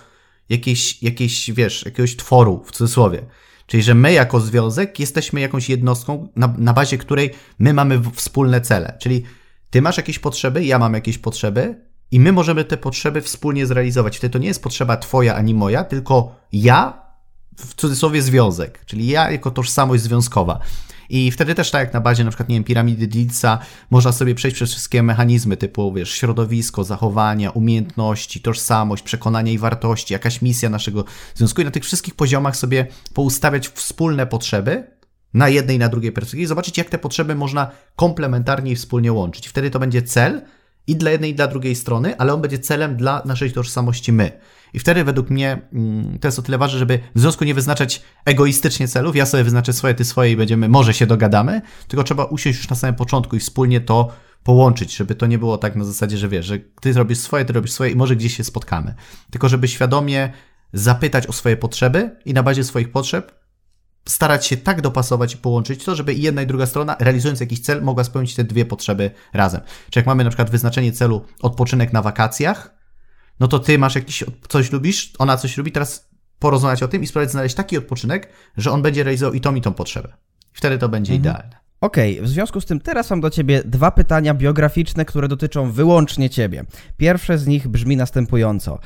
[0.48, 3.22] jakieś, jakieś wiesz, jakiegoś tworu w cudzysłowie.
[3.66, 8.60] Czyli, że my jako związek jesteśmy jakąś jednostką, na, na bazie której my mamy wspólne
[8.60, 8.96] cele.
[9.00, 9.22] Czyli
[9.70, 14.16] ty masz jakieś potrzeby, ja mam jakieś potrzeby, i my możemy te potrzeby wspólnie zrealizować.
[14.16, 17.02] Wtedy to nie jest potrzeba twoja ani moja, tylko ja,
[17.56, 20.60] w cudzysłowie związek, czyli ja jako tożsamość związkowa.
[21.08, 23.58] I wtedy też tak jak na bazie na przykład, nie wiem, piramidy Dillsa,
[23.90, 30.12] można sobie przejść przez wszystkie mechanizmy typu, wiesz, środowisko, zachowania, umiejętności, tożsamość, przekonania i wartości,
[30.12, 34.96] jakaś misja naszego związku i na tych wszystkich poziomach sobie poustawiać wspólne potrzeby
[35.34, 39.12] na jednej i na drugiej perspektywie i zobaczyć, jak te potrzeby można komplementarnie i wspólnie
[39.12, 39.48] łączyć.
[39.48, 40.42] Wtedy to będzie cel,
[40.86, 44.32] i dla jednej, i dla drugiej strony, ale on będzie celem dla naszej tożsamości my.
[44.74, 48.02] I wtedy według mnie mm, to jest o tyle ważne, żeby w związku nie wyznaczać
[48.24, 52.24] egoistycznie celów, ja sobie wyznaczę swoje, ty swoje i będziemy, może się dogadamy, tylko trzeba
[52.24, 54.12] usiąść już na samym początku i wspólnie to
[54.44, 57.52] połączyć, żeby to nie było tak na zasadzie, że wiesz, że ty robisz swoje, ty
[57.52, 58.94] robisz swoje i może gdzieś się spotkamy.
[59.30, 60.32] Tylko żeby świadomie
[60.72, 63.45] zapytać o swoje potrzeby i na bazie swoich potrzeb
[64.08, 67.60] starać się tak dopasować i połączyć to, żeby i jedna i druga strona, realizując jakiś
[67.60, 69.60] cel, mogła spełnić te dwie potrzeby razem.
[69.90, 72.74] Czy jak mamy na przykład wyznaczenie celu odpoczynek na wakacjach,
[73.40, 77.06] no to ty masz jakiś, coś lubisz, ona coś lubi, teraz porozmawiać o tym i
[77.06, 80.12] spróbować znaleźć taki odpoczynek, że on będzie realizował i tą, i tą potrzebę.
[80.52, 81.20] Wtedy to będzie mhm.
[81.20, 81.56] idealne.
[81.80, 85.72] Okej, okay, w związku z tym teraz mam do Ciebie dwa pytania biograficzne, które dotyczą
[85.72, 86.64] wyłącznie Ciebie.
[86.96, 88.78] Pierwsze z nich brzmi następująco.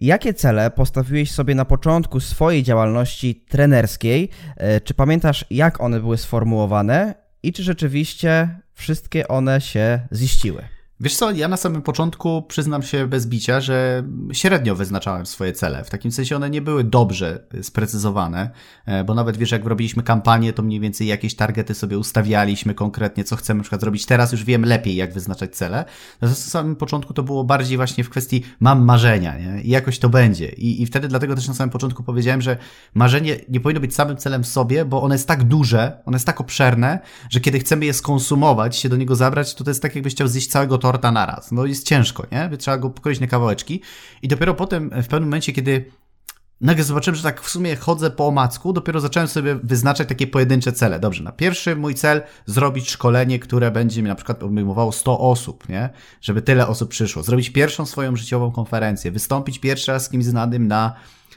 [0.00, 4.28] Jakie cele postawiłeś sobie na początku swojej działalności trenerskiej?
[4.56, 10.77] E, czy pamiętasz, jak one były sformułowane i czy rzeczywiście wszystkie one się ziściły?
[11.00, 15.84] Wiesz co, ja na samym początku przyznam się bez bicia, że średnio wyznaczałem swoje cele.
[15.84, 18.50] W takim sensie one nie były dobrze sprecyzowane,
[18.86, 23.24] e, bo nawet wiesz, jak robiliśmy kampanię, to mniej więcej jakieś targety sobie ustawialiśmy konkretnie,
[23.24, 24.06] co chcemy na przykład zrobić.
[24.06, 25.84] Teraz już wiem lepiej, jak wyznaczać cele.
[26.20, 29.62] Na samym początku to było bardziej właśnie w kwestii mam marzenia, nie?
[29.62, 30.48] I jakoś to będzie.
[30.48, 32.56] I, I wtedy dlatego też na samym początku powiedziałem, że
[32.94, 36.26] marzenie nie powinno być samym celem w sobie, bo one jest tak duże, one jest
[36.26, 36.98] tak obszerne,
[37.30, 40.28] że kiedy chcemy je skonsumować, się do niego zabrać, to to jest tak, jakbyś chciał
[40.28, 41.52] zjeść całego torta naraz.
[41.52, 42.56] No jest ciężko, nie?
[42.56, 43.82] Trzeba go pokroić na kawałeczki.
[44.22, 45.84] I dopiero potem, w pewnym momencie, kiedy
[46.60, 50.72] nagle zobaczyłem, że tak w sumie chodzę po omacku, dopiero zacząłem sobie wyznaczać takie pojedyncze
[50.72, 51.00] cele.
[51.00, 55.68] Dobrze, na pierwszy mój cel zrobić szkolenie, które będzie mi na przykład obejmowało 100 osób,
[55.68, 55.90] nie?
[56.20, 57.22] Żeby tyle osób przyszło.
[57.22, 60.94] Zrobić pierwszą swoją życiową konferencję, wystąpić pierwszy raz z kimś znanym na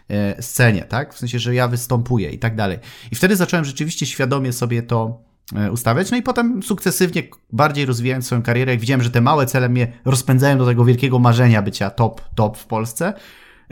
[0.10, 1.14] e, scenie, tak?
[1.14, 2.80] W sensie, że ja występuję i tak dalej.
[3.12, 5.31] I wtedy zacząłem rzeczywiście świadomie sobie to E,
[5.72, 6.12] ustawiać.
[6.12, 7.24] No i potem sukcesywnie
[7.54, 11.20] bardziej rozwijając swoją karierę, jak widziałem, że te małe cele mnie rozpędzają do tego wielkiego
[11.20, 13.14] marzenia bycia top, top w Polsce,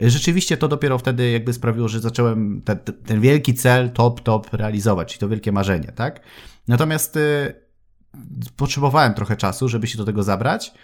[0.02, 4.54] e, rzeczywiście to dopiero wtedy jakby sprawiło, że zacząłem ten, ten wielki cel top, top
[4.54, 6.20] realizować, czyli to wielkie marzenie, tak?
[6.68, 7.54] Natomiast y,
[8.56, 10.74] potrzebowałem trochę czasu, żeby się do tego zabrać,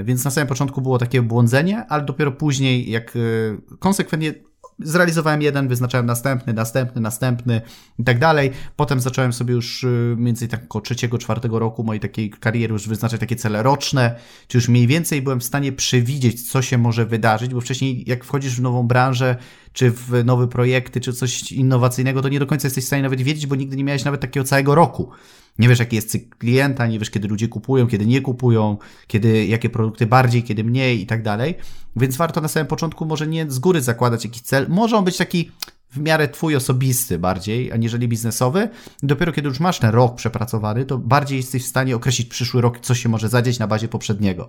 [0.00, 4.34] y, więc na samym początku było takie błądzenie, ale dopiero później, jak y, konsekwentnie
[4.80, 7.60] zrealizowałem jeden, wyznaczałem następny, następny, następny
[7.98, 8.50] i tak dalej.
[8.76, 12.88] Potem zacząłem sobie już y, między tak około trzeciego, czwartego roku mojej takiej kariery już
[12.88, 14.14] wyznaczać takie cele roczne,
[14.48, 18.24] czy już mniej więcej byłem w stanie przewidzieć, co się może wydarzyć, bo wcześniej jak
[18.24, 19.36] wchodzisz w nową branżę,
[19.72, 23.22] czy w nowe projekty, czy coś innowacyjnego, to nie do końca jesteś w stanie nawet
[23.22, 25.10] wiedzieć, bo nigdy nie miałeś nawet takiego całego roku.
[25.58, 29.46] Nie wiesz, jaki jest cykl klienta, nie wiesz, kiedy ludzie kupują, kiedy nie kupują, kiedy,
[29.46, 31.54] jakie produkty bardziej, kiedy mniej i tak dalej.
[31.96, 34.66] Więc warto na samym początku może nie z góry zakładać jakiś cel.
[34.68, 35.50] Może on być taki
[35.90, 38.68] w miarę twój osobisty bardziej, aniżeli biznesowy.
[39.02, 42.80] Dopiero kiedy już masz ten rok przepracowany, to bardziej jesteś w stanie określić przyszły rok,
[42.80, 44.48] co się może zadzieć na bazie poprzedniego.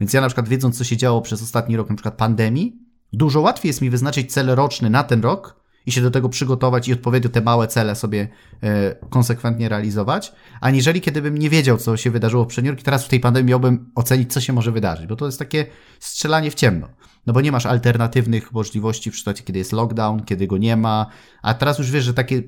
[0.00, 2.76] Więc ja na przykład wiedząc, co się działo przez ostatni rok, na przykład pandemii,
[3.12, 6.88] dużo łatwiej jest mi wyznaczyć cel roczny na ten rok, i się do tego przygotować
[6.88, 8.28] i odpowiednio te małe cele sobie
[8.62, 13.08] e, konsekwentnie realizować, aniżeli kiedybym nie wiedział, co się wydarzyło w poprzednim i teraz w
[13.08, 15.66] tej pandemii miałbym ocenić, co się może wydarzyć, bo to jest takie
[16.00, 16.88] strzelanie w ciemno.
[17.26, 21.06] No bo nie masz alternatywnych możliwości w sytuacji, kiedy jest lockdown, kiedy go nie ma,
[21.42, 22.42] a teraz już wiesz, że takie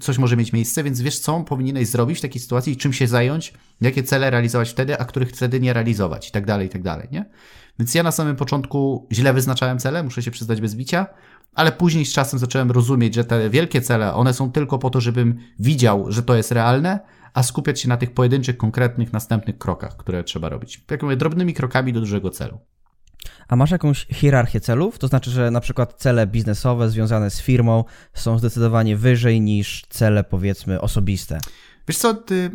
[0.00, 3.54] coś może mieć miejsce, więc wiesz, co powinieneś zrobić w takiej sytuacji, czym się zająć,
[3.80, 7.08] jakie cele realizować wtedy, a których wtedy nie realizować i tak dalej, i tak dalej,
[7.12, 7.24] nie?
[7.78, 11.06] Więc ja na samym początku źle wyznaczałem cele, muszę się przyznać bez bicia,
[11.54, 15.00] ale później z czasem zacząłem rozumieć, że te wielkie cele, one są tylko po to,
[15.00, 17.00] żebym widział, że to jest realne,
[17.34, 20.84] a skupiać się na tych pojedynczych, konkretnych, następnych krokach, które trzeba robić.
[20.90, 22.58] Jak mówię, drobnymi krokami do dużego celu.
[23.48, 24.98] A masz jakąś hierarchię celów?
[24.98, 30.24] To znaczy, że na przykład cele biznesowe związane z firmą są zdecydowanie wyżej niż cele,
[30.24, 31.38] powiedzmy, osobiste.
[31.88, 32.50] Wiesz co, ty...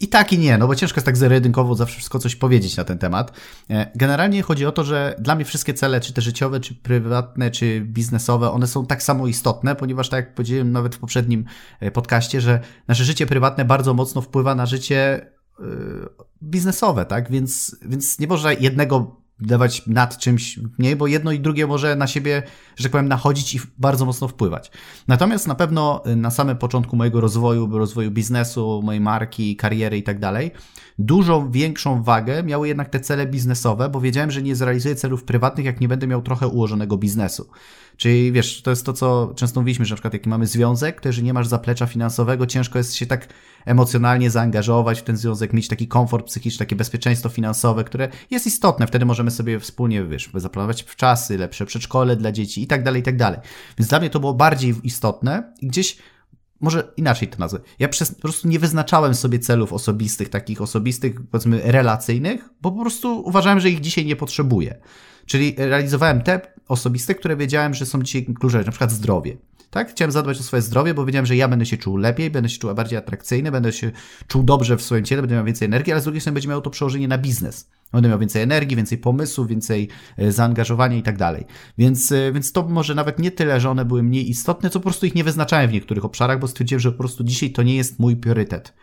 [0.00, 1.36] i tak i nie, no bo ciężko jest tak zero
[1.74, 3.32] zawsze wszystko coś powiedzieć na ten temat.
[3.70, 7.50] E, generalnie chodzi o to, że dla mnie wszystkie cele, czy te życiowe, czy prywatne,
[7.50, 11.44] czy biznesowe, one są tak samo istotne, ponieważ tak jak powiedziałem nawet w poprzednim
[11.80, 15.64] e, podcaście, że nasze życie prywatne bardzo mocno wpływa na życie e,
[16.42, 17.30] biznesowe, tak?
[17.30, 22.06] Więc, więc nie można jednego dawać nad czymś mniej, bo jedno i drugie może na
[22.06, 22.42] siebie,
[22.76, 24.70] że tak powiem, nachodzić i bardzo mocno wpływać.
[25.08, 30.02] Natomiast na pewno y, na samym początku mojego rozwoju, rozwoju biznesu, mojej marki, kariery i
[30.02, 30.50] tak dalej,
[30.98, 35.66] dużą większą wagę miały jednak te cele biznesowe, bo wiedziałem, że nie zrealizuję celów prywatnych,
[35.66, 37.48] jak nie będę miał trochę ułożonego biznesu.
[37.96, 41.08] Czyli wiesz, to jest to, co często mówiliśmy, że na przykład jaki mamy związek, to
[41.08, 43.28] jeżeli nie masz zaplecza finansowego, ciężko jest się tak
[43.64, 48.86] emocjonalnie zaangażować w ten związek, mieć taki komfort psychiczny, takie bezpieczeństwo finansowe, które jest istotne.
[48.86, 53.00] Wtedy możemy sobie wspólnie, wiesz, zaplanować w czasy, lepsze przedszkole dla dzieci i tak dalej,
[53.00, 53.40] i tak dalej.
[53.78, 55.98] Więc dla mnie to było bardziej istotne i gdzieś
[56.60, 57.60] może inaczej to nazwę.
[57.78, 62.80] Ja przez, po prostu nie wyznaczałem sobie celów osobistych, takich osobistych, powiedzmy, relacyjnych, bo po
[62.80, 64.80] prostu uważałem, że ich dzisiaj nie potrzebuję.
[65.26, 69.36] Czyli realizowałem te osobiste, które wiedziałem, że są dzisiaj kluczowe, na przykład zdrowie.
[69.70, 69.90] Tak?
[69.90, 72.58] Chciałem zadbać o swoje zdrowie, bo wiedziałem, że ja będę się czuł lepiej, będę się
[72.58, 73.90] czuł bardziej atrakcyjny, będę się
[74.28, 76.60] czuł dobrze w swoim ciele, będę miał więcej energii, ale z drugiej strony będzie miało
[76.60, 77.70] to przełożenie na biznes.
[77.92, 81.44] Będę miał więcej energii, więcej pomysłów, więcej e, zaangażowania i tak dalej.
[81.78, 84.84] Więc, e, więc to może nawet nie tyle, że one były mniej istotne, co po
[84.84, 87.76] prostu ich nie wyznaczałem w niektórych obszarach, bo stwierdziłem, że po prostu dzisiaj to nie
[87.76, 88.74] jest mój priorytet.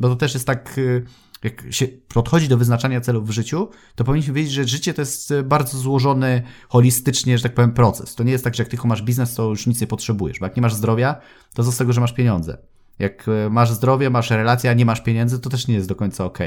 [0.00, 1.02] Bo to też jest tak e,
[1.44, 5.34] jak się podchodzi do wyznaczania celów w życiu, to powinniśmy wiedzieć, że życie to jest
[5.44, 8.14] bardzo złożony, holistycznie, że tak powiem, proces.
[8.14, 10.46] To nie jest tak, że jak tylko masz biznes, to już nic nie potrzebujesz, bo
[10.46, 11.20] jak nie masz zdrowia,
[11.54, 12.58] to z tego, że masz pieniądze.
[12.98, 15.94] Jak e, masz zdrowie, masz relacje, a nie masz pieniędzy, to też nie jest do
[15.94, 16.38] końca ok.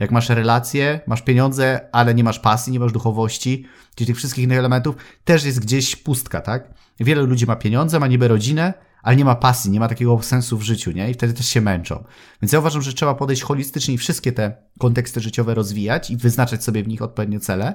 [0.00, 4.44] Jak masz relacje, masz pieniądze, ale nie masz pasji, nie masz duchowości, czyli tych wszystkich
[4.44, 6.74] innych elementów, też jest gdzieś pustka, tak?
[7.00, 10.58] Wielu ludzi ma pieniądze, ma niby rodzinę, ale nie ma pasji, nie ma takiego sensu
[10.58, 11.10] w życiu, nie?
[11.10, 12.04] I wtedy też się męczą.
[12.42, 16.64] Więc ja uważam, że trzeba podejść holistycznie i wszystkie te konteksty życiowe rozwijać i wyznaczać
[16.64, 17.74] sobie w nich odpowiednie cele,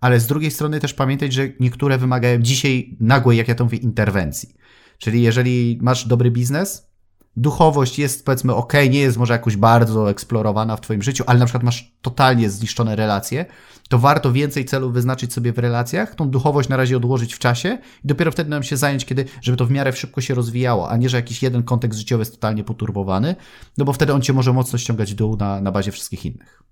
[0.00, 3.78] ale z drugiej strony też pamiętać, że niektóre wymagają dzisiaj nagłej, jak ja to mówię,
[3.78, 4.54] interwencji.
[4.98, 6.89] Czyli jeżeli masz dobry biznes,
[7.36, 11.44] duchowość jest powiedzmy ok, nie jest może jakoś bardzo eksplorowana w Twoim życiu, ale na
[11.44, 13.46] przykład masz totalnie zniszczone relacje,
[13.88, 17.78] to warto więcej celów wyznaczyć sobie w relacjach, tą duchowość na razie odłożyć w czasie
[18.04, 20.96] i dopiero wtedy nam się zająć, kiedy, żeby to w miarę szybko się rozwijało, a
[20.96, 23.36] nie, że jakiś jeden kontekst życiowy jest totalnie poturbowany,
[23.78, 26.62] no bo wtedy on Cię może mocno ściągać w dół na, na bazie wszystkich innych.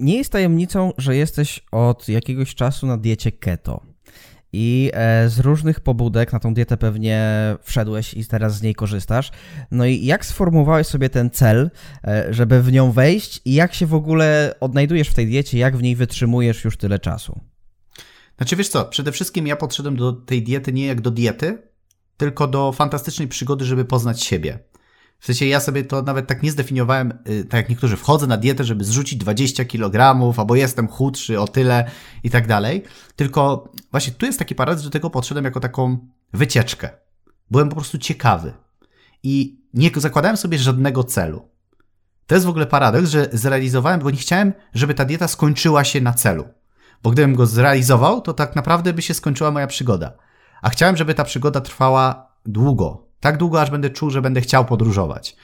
[0.00, 3.93] Nie jest tajemnicą, że jesteś od jakiegoś czasu na diecie keto.
[4.56, 7.30] I e, z różnych pobudek na tą dietę pewnie
[7.62, 9.30] wszedłeś i teraz z niej korzystasz.
[9.70, 11.70] No i jak sformułowałeś sobie ten cel,
[12.04, 15.76] e, żeby w nią wejść i jak się w ogóle odnajdujesz w tej diecie, jak
[15.76, 17.40] w niej wytrzymujesz już tyle czasu?
[18.36, 21.58] Znaczy wiesz co, przede wszystkim ja podszedłem do tej diety nie jak do diety,
[22.16, 24.58] tylko do fantastycznej przygody, żeby poznać siebie.
[25.24, 28.36] W sensie ja sobie to nawet tak nie zdefiniowałem, y, tak jak niektórzy, wchodzę na
[28.36, 31.90] dietę, żeby zrzucić 20 kg, albo jestem chudszy o tyle
[32.24, 32.82] i tak dalej.
[33.16, 35.98] Tylko właśnie tu jest taki paradoks, do tego podszedłem jako taką
[36.32, 36.90] wycieczkę.
[37.50, 38.52] Byłem po prostu ciekawy
[39.22, 41.48] i nie zakładałem sobie żadnego celu.
[42.26, 46.00] To jest w ogóle paradoks, że zrealizowałem, bo nie chciałem, żeby ta dieta skończyła się
[46.00, 46.44] na celu.
[47.02, 50.12] Bo gdybym go zrealizował, to tak naprawdę by się skończyła moja przygoda.
[50.62, 54.64] A chciałem, żeby ta przygoda trwała długo, tak długo, aż będę czuł, że będę chciał
[54.64, 55.36] podróżować.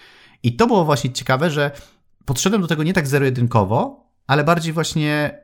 [0.43, 1.71] I to było właśnie ciekawe, że
[2.25, 5.39] podszedłem do tego nie tak zero-jedynkowo, ale bardziej właśnie,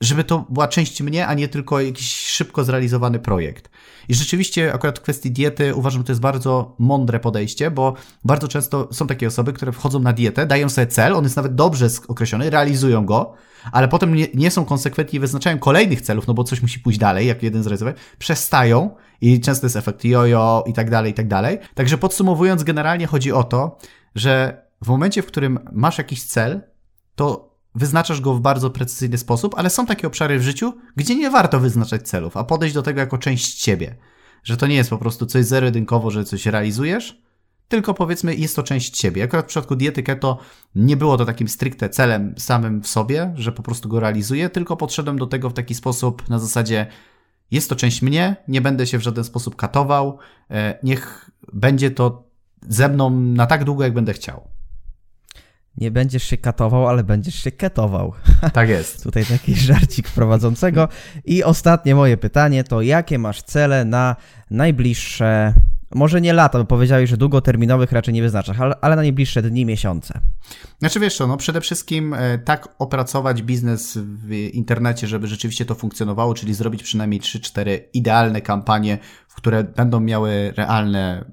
[0.00, 3.70] żeby to była część mnie, a nie tylko jakiś szybko zrealizowany projekt.
[4.08, 8.48] I rzeczywiście, akurat w kwestii diety, uważam, że to jest bardzo mądre podejście, bo bardzo
[8.48, 11.88] często są takie osoby, które wchodzą na dietę, dają sobie cel, on jest nawet dobrze
[12.08, 13.34] określony, realizują go,
[13.72, 16.98] ale potem nie, nie są konsekwentni i wyznaczają kolejnych celów, no bo coś musi pójść
[16.98, 21.28] dalej, jak jeden zrealizować, przestają i często jest efekt jojo i tak dalej, i tak
[21.28, 21.58] dalej.
[21.74, 23.78] Także podsumowując, generalnie chodzi o to,
[24.14, 26.60] że w momencie, w którym masz jakiś cel,
[27.14, 31.30] to wyznaczasz go w bardzo precyzyjny sposób, ale są takie obszary w życiu, gdzie nie
[31.30, 33.96] warto wyznaczać celów, a podejść do tego jako część ciebie.
[34.42, 37.22] Że to nie jest po prostu coś zero-jedynkowo, że coś realizujesz,
[37.68, 39.24] tylko powiedzmy jest to część ciebie.
[39.24, 40.38] Akurat w przypadku diety keto
[40.74, 44.76] nie było to takim stricte celem samym w sobie, że po prostu go realizuję, tylko
[44.76, 46.86] podszedłem do tego w taki sposób na zasadzie
[47.50, 50.18] jest to część mnie, nie będę się w żaden sposób katował,
[50.50, 52.24] e, niech będzie to
[52.68, 54.53] ze mną na tak długo, jak będę chciał.
[55.76, 58.12] Nie będziesz się katował, ale będziesz się ketował.
[58.52, 59.02] Tak jest.
[59.02, 60.88] Tutaj taki żarcik prowadzącego.
[61.24, 64.16] I ostatnie moje pytanie to jakie masz cele na
[64.50, 65.54] najbliższe
[65.94, 69.66] może nie lata, bo powiedziałeś, że długoterminowych raczej nie wyznaczasz, ale, ale na najbliższe dni,
[69.66, 70.20] miesiące.
[70.78, 75.74] Znaczy wiesz co, no przede wszystkim e, tak opracować biznes w internecie, żeby rzeczywiście to
[75.74, 78.98] funkcjonowało, czyli zrobić przynajmniej 3-4 idealne kampanie,
[79.36, 81.24] które będą miały realne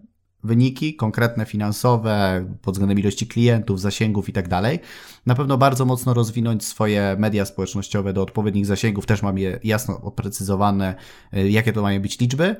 [0.43, 4.79] wyniki, konkretne finansowe, pod względem ilości klientów, zasięgów i tak dalej.
[5.25, 10.01] Na pewno bardzo mocno rozwinąć swoje media społecznościowe do odpowiednich zasięgów, też mam je jasno
[10.01, 10.95] oprecyzowane,
[11.33, 12.55] e, jakie to mają być liczby.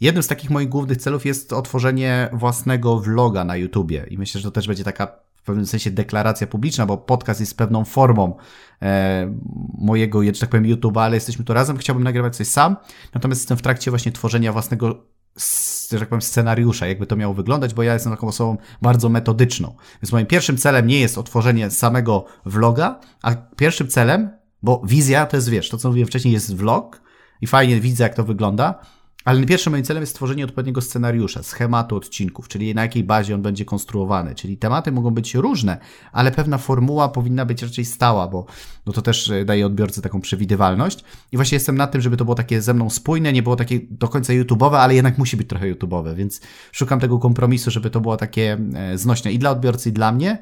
[0.00, 4.48] Jednym z takich moich głównych celów jest otworzenie własnego vloga na YouTubie i myślę, że
[4.48, 5.06] to też będzie taka
[5.40, 8.36] w pewnym sensie deklaracja publiczna, bo podcast jest pewną formą
[8.82, 9.34] e,
[9.78, 11.76] mojego, że tak powiem, YouTube'a, ale jesteśmy tu razem.
[11.76, 12.76] Chciałbym nagrywać coś sam,
[13.14, 15.06] natomiast jestem w trakcie właśnie tworzenia własnego
[15.90, 19.74] że tak powiem, scenariusza, jakby to miało wyglądać, bo ja jestem taką osobą bardzo metodyczną.
[20.02, 24.30] Więc moim pierwszym celem nie jest otworzenie samego vloga, a pierwszym celem,
[24.62, 27.02] bo wizja to jest, wiesz, to co mówiłem wcześniej jest vlog
[27.40, 28.80] i fajnie widzę, jak to wygląda,
[29.24, 33.42] Ale pierwszym moim celem jest stworzenie odpowiedniego scenariusza, schematu odcinków, czyli na jakiej bazie on
[33.42, 34.34] będzie konstruowany.
[34.34, 35.78] Czyli tematy mogą być różne,
[36.12, 38.46] ale pewna formuła powinna być raczej stała, bo
[38.86, 41.04] no to też e, daje odbiorcy taką przewidywalność.
[41.32, 43.80] I właśnie jestem na tym, żeby to było takie ze mną spójne, nie było takie
[43.90, 46.40] do końca YouTube'owe, ale jednak musi być trochę YouTube'owe, więc
[46.72, 50.38] szukam tego kompromisu, żeby to było takie e, znośne i dla odbiorcy, i dla mnie.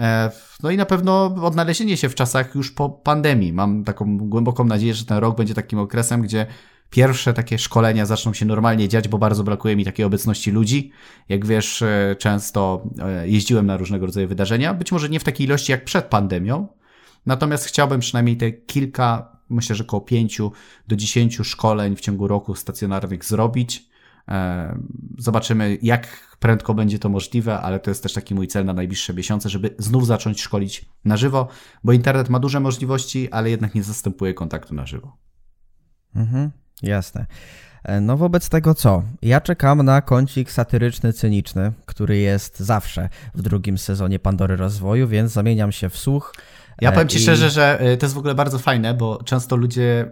[0.00, 0.30] E,
[0.62, 3.52] no i na pewno odnalezienie się w czasach już po pandemii.
[3.52, 6.46] Mam taką głęboką nadzieję, że ten rok będzie takim okresem, gdzie
[6.90, 10.90] pierwsze takie szkolenia zaczną się normalnie dziać, bo bardzo brakuje mi takiej obecności ludzi.
[11.28, 15.46] Jak wiesz, e, często e, jeździłem na różnego rodzaju wydarzenia, być może nie w takiej
[15.46, 16.68] ilości jak przed pandemią,
[17.26, 20.52] natomiast chciałbym przynajmniej te kilka, myślę, że około pięciu
[20.88, 23.90] do dziesięciu szkoleń w ciągu roku stacjonarnych zrobić.
[24.28, 24.78] E,
[25.18, 29.14] zobaczymy, jak prędko będzie to możliwe, ale to jest też taki mój cel na najbliższe
[29.14, 31.48] miesiące, żeby znów zacząć szkolić na żywo,
[31.84, 35.16] bo internet ma duże możliwości, ale jednak nie zastępuje kontaktu na żywo.
[36.14, 36.50] Mhm.
[36.82, 37.26] Jasne.
[37.84, 39.02] E, no wobec tego co?
[39.22, 45.32] Ja czekam na kącik satyryczny, cyniczny, który jest zawsze w drugim sezonie Pandory Rozwoju, więc
[45.32, 46.32] zamieniam się w słuch.
[46.80, 47.20] Ja powiem Ci i...
[47.20, 50.10] szczerze, że e, to jest w ogóle bardzo fajne, bo często ludzie.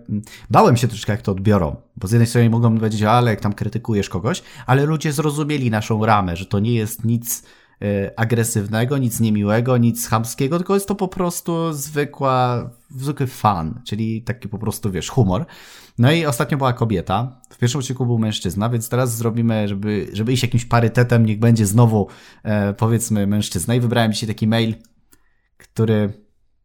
[0.51, 1.77] Bałem się troszkę, jak to odbiorą.
[1.97, 6.07] Bo z jednej strony mogą powiedzieć, ale jak tam krytykujesz kogoś, ale ludzie zrozumieli naszą
[6.07, 7.47] ramę, że to nie jest nic e,
[8.17, 14.49] agresywnego, nic niemiłego, nic chamskiego, tylko jest to po prostu zwykła, zwykły fan, czyli taki
[14.49, 15.47] po prostu, wiesz, humor.
[15.99, 20.33] No i ostatnio była kobieta, w pierwszym odcinku był mężczyzna, więc teraz zrobimy, żeby, żeby
[20.33, 22.09] iść jakimś parytetem, niech będzie znowu
[22.43, 24.75] e, powiedzmy mężczyzna i wybrałem dzisiaj taki mail,
[25.57, 26.13] który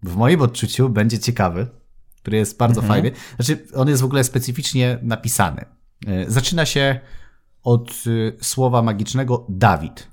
[0.03, 1.67] w moim odczuciu będzie ciekawy,
[2.17, 3.01] który jest bardzo mhm.
[3.01, 3.17] fajny.
[3.35, 5.65] Znaczy, on jest w ogóle specyficznie napisany.
[6.07, 6.99] E, zaczyna się
[7.63, 10.07] od e, słowa magicznego Dawid,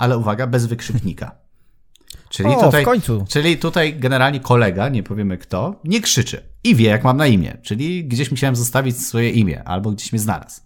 [0.00, 1.30] ale uwaga, bez wykrzyknika.
[2.28, 2.84] Czyli, o, tutaj,
[3.28, 7.58] czyli tutaj generalnie kolega, nie powiemy kto, nie krzyczy i wie, jak mam na imię.
[7.62, 10.60] Czyli gdzieś musiałem zostawić swoje imię, albo gdzieś mnie znalazł.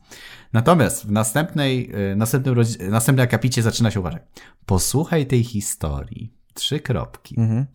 [0.52, 2.54] Natomiast w następnej, e, następnym,
[2.90, 4.22] następnej akapicie zaczyna się uważać.
[4.66, 6.32] Posłuchaj tej historii.
[6.54, 7.34] Trzy kropki.
[7.38, 7.66] Mhm.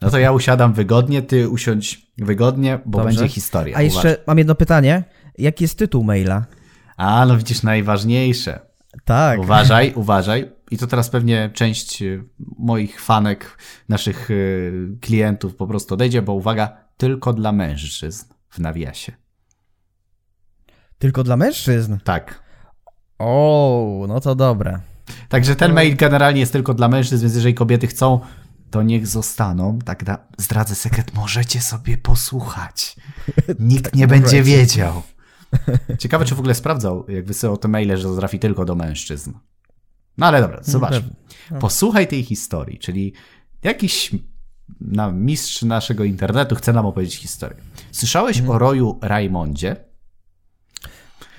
[0.00, 3.16] No to ja usiadam wygodnie, ty usiądź wygodnie, bo Dobrze.
[3.18, 3.76] będzie historia.
[3.76, 5.04] A jeszcze mam jedno pytanie.
[5.38, 6.46] Jaki jest tytuł maila?
[6.96, 8.60] A, no widzisz, najważniejsze.
[9.04, 9.40] Tak.
[9.40, 10.52] Uważaj, uważaj.
[10.70, 12.24] I to teraz pewnie część y,
[12.58, 19.12] moich fanek, naszych y, klientów po prostu odejdzie, bo uwaga, tylko dla mężczyzn w nawiasie.
[20.98, 21.96] Tylko dla mężczyzn?
[22.04, 22.42] Tak.
[23.18, 24.80] O, no to dobre.
[25.28, 28.20] Także ten mail generalnie jest tylko dla mężczyzn, więc jeżeli kobiety chcą,
[28.70, 29.78] to niech zostaną.
[29.78, 32.96] Tak da, zdradzę sekret, możecie sobie posłuchać.
[33.58, 35.02] Nikt tak nie będzie wiedział.
[35.98, 39.32] Ciekawe, czy w ogóle sprawdzał, jak wysyłał te maile, że trafi tylko do mężczyzn.
[40.18, 40.94] No ale dobra, zobacz.
[41.50, 41.58] No.
[41.58, 43.12] Posłuchaj tej historii, czyli
[43.62, 44.10] jakiś
[44.80, 47.56] na mistrz naszego internetu chce nam opowiedzieć historię.
[47.92, 48.56] Słyszałeś hmm.
[48.56, 49.76] o Roju Raimondzie?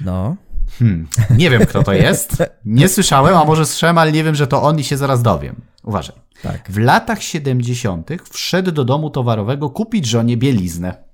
[0.02, 0.36] No.
[0.80, 2.43] Hmm, nie wiem, kto to jest.
[2.65, 5.62] Nie słyszałem, a może słyszałem, ale nie wiem, że to on i się zaraz dowiem.
[5.84, 6.15] Uważaj.
[6.41, 6.72] Tak.
[6.72, 8.10] W latach 70.
[8.32, 11.07] wszedł do domu towarowego kupić żonie bieliznę.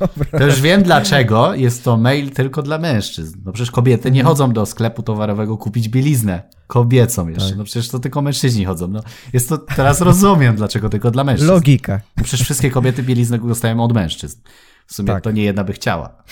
[0.00, 0.38] Dobra.
[0.38, 3.38] To już wiem dlaczego jest to mail tylko dla mężczyzn.
[3.44, 4.26] No przecież kobiety nie mhm.
[4.26, 6.42] chodzą do sklepu towarowego kupić bieliznę.
[6.66, 7.48] Kobiecą jeszcze.
[7.48, 7.58] Tak.
[7.58, 8.88] No przecież to tylko mężczyźni chodzą.
[8.88, 11.50] No, jest to, teraz rozumiem dlaczego tylko dla mężczyzn.
[11.50, 12.00] Logika.
[12.16, 14.40] No przecież wszystkie kobiety bieliznę dostają od mężczyzn.
[14.86, 15.24] W sumie tak.
[15.24, 16.22] to nie jedna by chciała.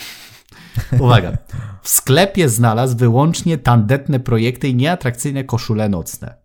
[0.99, 1.37] Uwaga.
[1.81, 6.35] W sklepie znalazł wyłącznie tandetne projekty i nieatrakcyjne koszule nocne.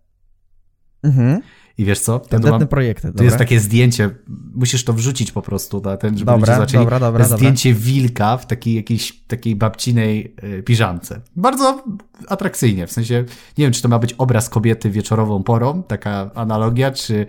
[1.03, 1.41] Mhm.
[1.77, 2.19] I wiesz co?
[2.19, 3.13] Ten mam, projekty.
[3.13, 4.09] To jest takie zdjęcie,
[4.55, 6.79] musisz to wrzucić po prostu na ten, żeby dobra, ludzie zobaczyli.
[6.79, 7.85] Dobra, dobra, zdjęcie dobra.
[7.85, 11.21] wilka w takiej jakiejś takiej babcinej y, piżamce.
[11.35, 11.83] Bardzo
[12.27, 13.25] atrakcyjnie, w sensie
[13.57, 17.25] nie wiem, czy to ma być obraz kobiety wieczorową porą, taka analogia, czy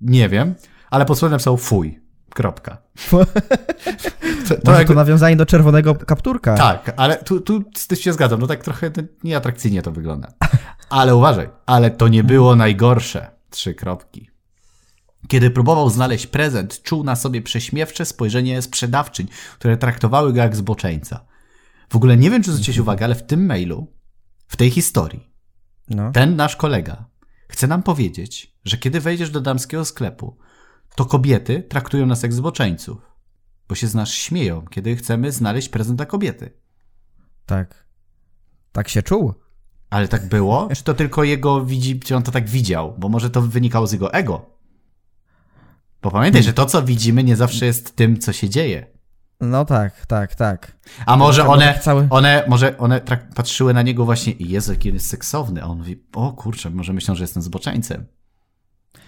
[0.00, 0.54] nie wiem,
[0.90, 2.00] ale pod spodem napisał fuj.
[2.30, 2.78] Kropka.
[4.48, 4.86] To, to, jakby...
[4.86, 6.56] to nawiązanie do czerwonego kapturka.
[6.56, 8.40] Tak, ale tu, tu z tym się zgadzam.
[8.40, 8.90] No tak trochę
[9.24, 10.32] nieatrakcyjnie to wygląda.
[10.90, 13.30] Ale uważaj, ale to nie było najgorsze.
[13.50, 14.30] Trzy kropki.
[15.28, 19.26] Kiedy próbował znaleźć prezent, czuł na sobie prześmiewcze spojrzenie sprzedawczyń,
[19.58, 21.24] które traktowały go jak zboczeńca.
[21.90, 23.92] W ogóle nie wiem, czy zwróciłeś uwagę, ale w tym mailu,
[24.48, 25.30] w tej historii,
[25.90, 26.12] no.
[26.12, 27.04] ten nasz kolega
[27.48, 30.38] chce nam powiedzieć, że kiedy wejdziesz do damskiego sklepu,
[30.94, 32.98] to kobiety traktują nas jak zboczeńców,
[33.68, 36.50] bo się z nas śmieją, kiedy chcemy znaleźć prezent dla kobiety.
[37.46, 37.86] Tak.
[38.72, 39.34] Tak się czuł.
[39.90, 40.68] Ale tak było?
[40.76, 42.94] Czy to tylko jego widzi, czy on to tak widział?
[42.98, 44.58] Bo może to wynikało z jego ego.
[46.02, 48.86] Bo pamiętaj, że to, co widzimy, nie zawsze jest tym, co się dzieje.
[49.40, 50.78] No tak, tak, tak.
[51.06, 52.06] A może one, cały...
[52.10, 53.00] one, może one
[53.34, 55.62] patrzyły na niego właśnie i Jezu, jaki jest seksowny.
[55.62, 58.06] A on mówi, o kurczę, może myślą, że jestem zboczeńcem.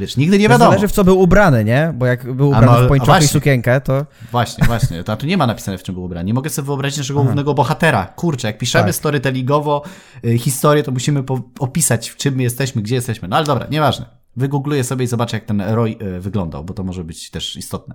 [0.01, 0.71] Wiesz, nigdy nie To wiadomo.
[0.71, 1.93] Zależy w co był ubrany, nie?
[1.97, 4.07] Bo jak był ubrany no, w pończochy i sukienkę, to...
[4.31, 5.05] Właśnie, właśnie.
[5.05, 6.27] To tu nie ma napisane, w czym był ubrany.
[6.27, 8.07] Nie mogę sobie wyobrazić naszego głównego bohatera.
[8.07, 8.95] Kurczę, jak piszemy Tak.
[8.95, 9.83] storytellingowo
[10.25, 11.25] y, historię, to musimy
[11.59, 13.29] opisać, w czym my jesteśmy, gdzie jesteśmy.
[13.29, 14.07] No ale dobra, nieważne.
[14.37, 17.95] Wygoogluję sobie i zobaczę, jak ten Roy y, wyglądał, bo to może być też istotne.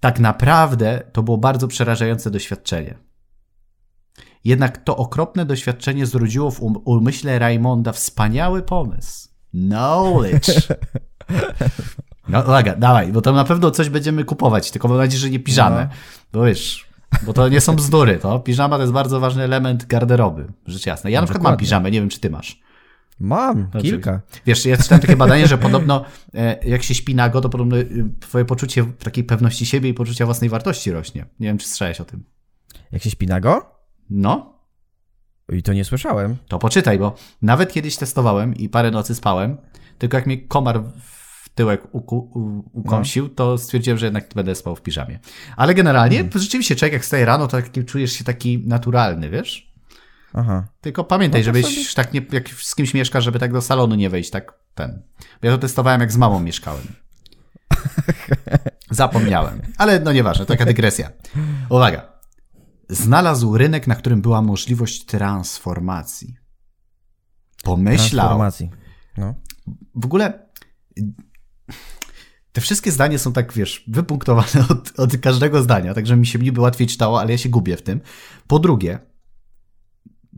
[0.00, 2.98] Tak naprawdę to było bardzo przerażające doświadczenie.
[4.44, 9.28] Jednak to okropne doświadczenie zrodziło w um- umyśle Raymonda wspaniały pomysł.
[9.50, 10.52] Knowledge.
[12.28, 15.38] No uwaga, dawaj, bo tam na pewno coś będziemy kupować, tylko mam nadzieję, że nie
[15.40, 15.88] piżamy.
[16.32, 16.86] Bo wiesz,
[17.22, 21.10] bo to nie są bzdury, to piżama to jest bardzo ważny element garderoby, rzecz jasna.
[21.10, 21.66] Ja na przykład mam dokładnie.
[21.66, 22.60] piżamę, nie wiem czy ty masz.
[23.20, 24.20] Mam, Znaczy, kilka.
[24.46, 28.04] Wiesz, ja czytałem takie badanie, że podobno e, jak się śpi nago, to podobno y,
[28.20, 31.26] twoje poczucie takiej pewności siebie i poczucia własnej wartości rośnie.
[31.40, 32.24] Nie wiem, czy słyszałeś o tym.
[32.92, 33.70] Jak się śpi nago?
[34.10, 34.57] No,
[35.52, 36.36] I to nie słyszałem.
[36.48, 39.56] to poczytaj, bo nawet kiedyś testowałem i parę nocy spałem,
[39.98, 41.82] tylko jak mnie komar w tyłek
[42.72, 45.18] ukąsił, to stwierdziłem, że jednak będę spał w piżamie.
[45.56, 49.72] Ale generalnie, rzeczywiście, człowiek jak wstaje rano, to taki, czujesz się taki naturalny, wiesz?
[50.34, 50.68] Aha.
[50.80, 54.10] Tylko pamiętaj, No żebyś tak nie, jak z kimś mieszkasz, żeby tak do salonu nie
[54.10, 55.02] wejść, tak ten.
[55.42, 56.82] Ja to testowałem, jak z mamą mieszkałem.
[58.90, 59.60] Zapomniałem.
[59.78, 61.10] Ale no nieważne, taka dygresja.
[61.68, 62.17] Uwaga.
[62.88, 66.36] Znalazł rynek, na którym była możliwość transformacji.
[67.62, 68.26] Pomyślał.
[68.26, 68.70] Transformacji.
[69.16, 69.34] No.
[69.94, 70.48] W ogóle
[72.52, 76.60] te wszystkie zdania są tak, wiesz, wypunktowane od, od każdego zdania, także mi się niby
[76.60, 78.00] łatwiej czytało, ale ja się gubię w tym.
[78.46, 78.98] Po drugie,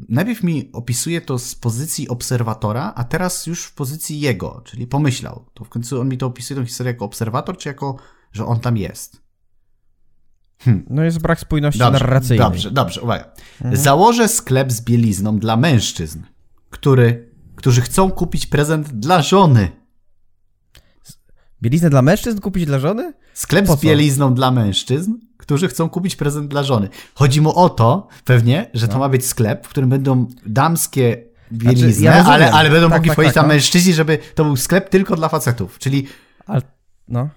[0.09, 5.45] najpierw mi opisuje to z pozycji obserwatora, a teraz już w pozycji jego, czyli pomyślał.
[5.55, 7.97] To w końcu on mi to opisuje tą historię jako obserwator, czy jako,
[8.33, 9.23] że on tam jest?
[10.91, 12.39] No jest brak spójności Dobrze, narracyjnej.
[12.39, 13.25] dobrze, dobrze, uwaga.
[13.73, 16.21] Założę sklep z bielizną dla mężczyzn,
[16.71, 19.69] który, którzy chcą kupić prezent dla żony.
[21.63, 23.13] Bieliznę dla mężczyzn kupić dla żony?
[23.35, 23.87] Sklep Po z co?
[23.87, 26.89] bielizną dla mężczyzn, którzy chcą kupić prezent dla żony.
[27.15, 31.87] Chodzi mu o to, pewnie, że to ma być sklep, w którym będą damskie bielizny,
[31.89, 31.93] No.
[31.95, 33.55] Znaczy, ja ale, ale będą Tak, mogli tak, powiedzieć tak, tam no.
[33.55, 35.79] mężczyźni, żeby to był sklep tylko dla facetów.
[35.79, 36.07] Czyli
[36.47, 36.63] Ale,
[37.09, 37.29] no.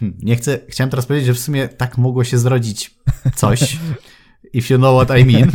[0.00, 2.94] Hmm, nie chcę, chciałem teraz powiedzieć, że w sumie tak mogło się zrodzić
[3.34, 3.78] coś.
[4.52, 5.50] If you know what I mean.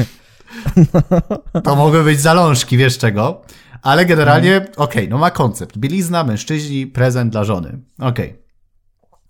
[1.63, 3.41] To mogły być zalążki, wiesz czego.
[3.81, 4.73] Ale generalnie, Mhm.
[4.77, 5.77] okej, no ma koncept.
[5.77, 7.79] Bielizna, mężczyźni, prezent dla żony.
[7.99, 8.43] Okej.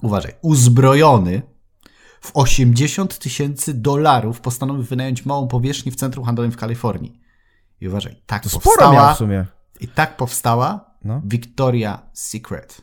[0.01, 0.33] Uważaj.
[0.41, 1.41] Uzbrojony
[2.21, 7.19] w 80 tysięcy dolarów postanowił wynająć małą powierzchnię w centrum handlowym w Kalifornii.
[7.81, 9.45] I uważaj, tak To sporo miał powstała, w sumie.
[9.79, 11.21] i tak powstała No.
[11.25, 12.81] Victoria Secret.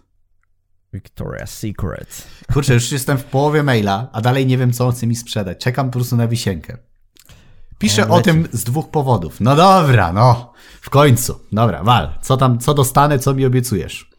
[0.95, 2.27] Victoria's Secret.
[2.53, 5.59] Kurczę, już jestem w połowie maila, a dalej nie wiem, co on chce mi sprzedać.
[5.59, 6.79] Czekam po prostu na wisienkę.
[7.79, 9.41] Piszę O, o tym z dwóch powodów.
[9.41, 10.53] No dobra, no.
[10.81, 11.41] W końcu.
[11.53, 12.15] Dobra, wal.
[12.23, 14.11] Co tam, co dostanę, co mi obiecujesz?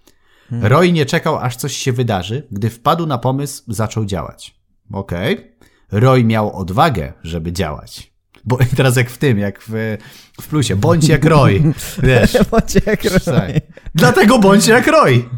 [0.52, 2.48] Roy nie czekał, aż coś się wydarzy.
[2.52, 4.56] Gdy wpadł na pomysł, zaczął działać.
[4.94, 5.56] Okej.
[5.92, 8.14] Roy miał odwagę, żeby działać.
[8.44, 9.98] Bo teraz jak w tym, jak w,
[10.42, 10.76] w plusie.
[10.76, 11.64] Bądź jak Roy.
[12.04, 12.38] Wiesz.
[12.52, 13.26] Bądźcie jak tak.
[13.26, 13.62] Roy.
[13.96, 15.30] Dlatego bądź jak Roy.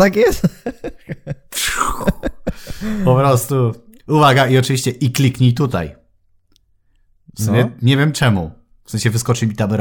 [0.00, 0.42] Tak jest?
[3.04, 3.72] Po prostu.
[4.08, 5.94] Uwaga, i oczywiście i kliknij tutaj.
[7.46, 7.52] No.
[7.82, 8.50] nie wiem czemu.
[8.84, 9.70] W sensie wyskoczy mi tam?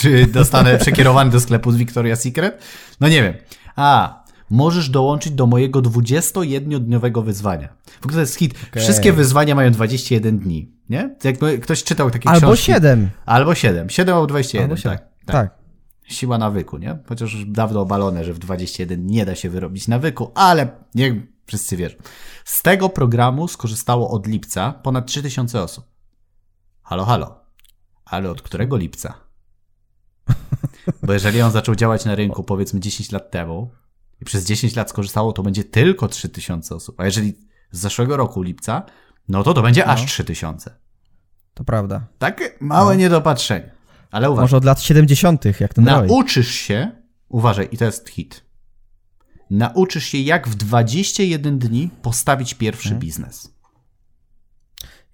[0.00, 2.62] Czy dostanę przekierowany do sklepu z Victoria's Secret?
[3.00, 3.34] No nie wiem.
[3.76, 7.68] A, możesz dołączyć do mojego 21-dniowego wyzwania.
[8.00, 8.54] W ogóle to jest hit.
[8.76, 11.16] Wszystkie wyzwania mają 21 dni, nie?
[11.24, 12.64] Jakby ktoś czytał takie Albo książki.
[12.66, 13.10] siedem.
[13.26, 13.90] Albo 7.
[13.90, 14.98] 7 albo 21, Albo siedem.
[14.98, 15.08] tak.
[15.26, 15.61] Tak.
[16.04, 16.98] Siła nawyku, nie?
[17.08, 21.14] Chociaż już dawno obalone, że w 21 nie da się wyrobić nawyku, ale niech
[21.46, 21.96] wszyscy wierzą.
[22.44, 25.84] Z tego programu skorzystało od lipca ponad 3000 osób.
[26.82, 27.40] Halo, halo.
[28.04, 29.14] Ale od którego lipca?
[31.06, 33.70] Bo jeżeli on zaczął działać na rynku powiedzmy 10 lat temu
[34.20, 37.00] i przez 10 lat skorzystało, to będzie tylko 3000 osób.
[37.00, 37.34] A jeżeli
[37.70, 38.82] z zeszłego roku lipca,
[39.28, 40.78] no to to będzie aż 3000.
[41.54, 42.06] To prawda.
[42.18, 43.70] Takie małe niedopatrzenie.
[44.12, 44.44] Ale uważaj.
[44.44, 45.84] Może od lat 70., jak ten.
[45.84, 46.90] Nauczysz się,
[47.28, 48.44] uważaj, i to jest hit.
[49.50, 53.00] Nauczysz się, jak w 21 dni postawić pierwszy Mhm.
[53.00, 53.54] biznes.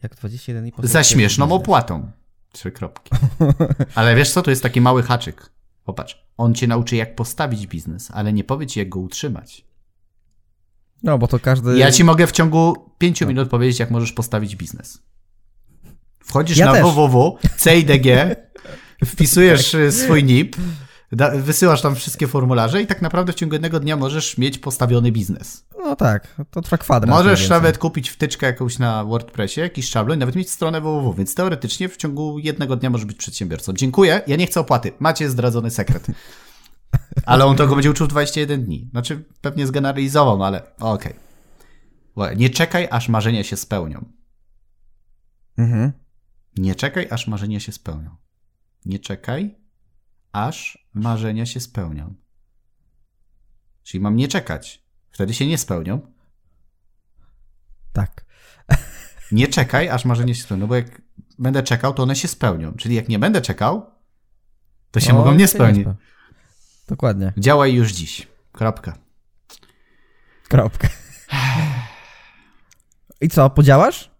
[0.02, 2.10] Jak 21 i Za śmieszną opłatą.
[2.52, 3.10] Trzy kropki.
[3.94, 5.50] Ale wiesz co, to jest taki mały haczyk.
[5.84, 9.64] Popatrz, on cię nauczy, jak postawić biznes, ale nie powie ci, jak go utrzymać.
[11.02, 11.78] No, bo to każdy...
[11.78, 15.02] Ja ci mogę w ciągu 5 minut powiedzieć, jak możesz postawić biznes.
[16.20, 16.82] Wchodzisz Ja na też.
[19.04, 20.56] Wpisujesz y, swój NIP,
[21.12, 25.12] da, wysyłasz tam wszystkie formularze i tak naprawdę w ciągu jednego dnia możesz mieć postawiony
[25.12, 25.66] biznes.
[25.78, 27.16] No tak, to trwa kwadrat.
[27.16, 31.34] Możesz nawet kupić wtyczkę jakąś na WordPressie, jakiś szablon i nawet mieć stronę www, więc
[31.34, 33.72] teoretycznie w ciągu jednego dnia możesz być przedsiębiorcą.
[33.72, 34.92] Dziękuję, ja nie chcę opłaty.
[34.98, 36.06] Macie zdradzony sekret.
[37.26, 38.88] Ale on tego będzie uczył 21 dni.
[38.90, 41.12] Znaczy, pewnie zgeneralizował, ale okej.
[42.14, 42.36] Okay.
[42.36, 44.04] Nie czekaj, aż marzenia się spełnią.
[45.58, 45.92] Mhm.
[46.56, 48.16] Nie czekaj, aż marzenia się spełnią.
[48.84, 49.58] Nie czekaj,
[50.32, 52.14] aż marzenia się spełnią.
[53.82, 54.82] Czyli mam nie czekać.
[55.10, 56.00] Wtedy się nie spełnią.
[57.92, 58.24] Tak.
[59.32, 61.02] Nie czekaj, aż marzenia się spełnią, bo jak
[61.38, 62.72] będę czekał, to one się spełnią.
[62.74, 63.90] Czyli jak nie będę czekał,
[64.90, 65.86] to się O, mogą nie spełnić.
[65.86, 65.94] spe-
[66.88, 67.32] Dokładnie.
[67.38, 68.28] Działaj już dziś.
[68.52, 68.98] Kropka.
[70.48, 70.88] Kropka.
[73.20, 74.10] I co, podziałasz?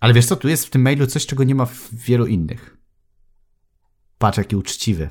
[0.00, 2.73] Ale wiesz co, tu jest w tym mailu coś, czego nie ma w wielu innych.
[4.24, 5.08] Patrz, jaki uczciwy.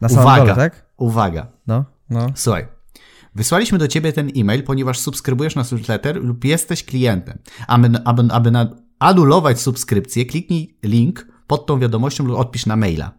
[0.00, 0.36] Na Uwaga.
[0.36, 0.86] dole, tak?
[0.96, 1.46] Uwaga.
[1.66, 2.26] No, no.
[2.34, 2.66] Słuchaj.
[3.34, 7.38] Wysłaliśmy do ciebie ten e-mail, ponieważ subskrybujesz nasz newsletter lub jesteś klientem.
[7.66, 8.52] Aby, aby, aby
[8.98, 13.12] anulować subskrypcję, kliknij link pod tą wiadomością lub odpisz na maila.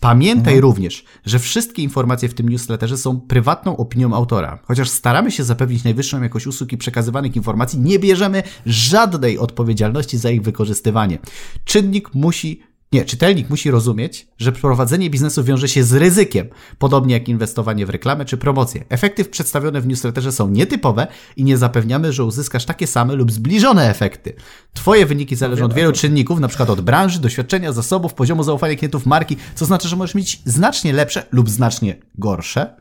[0.00, 4.58] Pamiętaj również, że wszystkie informacje w tym newsletterze są prywatną opinią autora.
[4.64, 10.30] Chociaż staramy się zapewnić najwyższą jakość usług i przekazywanych informacji, nie bierzemy żadnej odpowiedzialności za
[10.30, 11.18] ich wykorzystywanie.
[11.64, 17.28] Czynnik musi nie, czytelnik musi rozumieć, że prowadzenie biznesu wiąże się z ryzykiem, podobnie jak
[17.28, 18.84] inwestowanie w reklamę czy promocję.
[18.88, 23.90] Efekty przedstawione w newsletterze są nietypowe i nie zapewniamy, że uzyskasz takie same lub zbliżone
[23.90, 24.34] efekty.
[24.72, 26.66] Twoje wyniki zależą od wielu czynników, np.
[26.66, 31.26] od branży, doświadczenia, zasobów, poziomu zaufania klientów marki, co znaczy, że możesz mieć znacznie lepsze
[31.32, 32.76] lub znacznie gorsze,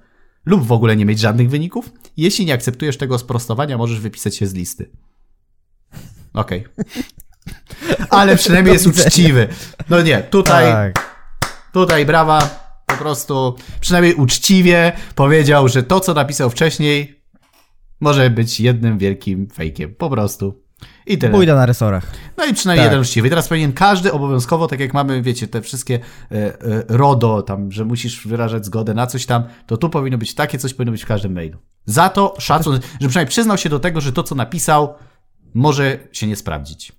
[0.46, 1.92] lub w ogóle nie mieć żadnych wyników.
[2.18, 4.92] Jeśli nie akceptujesz tego sprostowania, możesz wypisać się z listy.
[6.34, 6.66] Okej.
[8.10, 9.48] Ale przynajmniej jest uczciwy.
[9.90, 11.16] No nie, tutaj, Tak.
[11.74, 12.50] tutaj brawa,
[12.86, 17.22] po prostu przynajmniej uczciwie powiedział, że to, co napisał wcześniej,
[18.00, 19.96] może być jednym wielkim fejkiem.
[19.96, 20.62] Po prostu.
[21.06, 21.34] I tyle.
[21.34, 22.12] Pójdę na resorach.
[22.38, 22.92] No i przynajmniej Tak.
[22.92, 23.28] jeden uczciwy.
[23.28, 26.00] I teraz powinien każdy obowiązkowo, tak jak mamy, wiecie, te wszystkie
[26.32, 30.36] e, e, RODO, tam, że musisz wyrażać zgodę na coś tam, to tu powinno być
[30.36, 31.58] takie coś, powinno być w każdym mailu.
[31.86, 34.94] Za to szacun, że przynajmniej przyznał się do tego, że to, co napisał,
[35.54, 36.92] może się nie sprawdzić.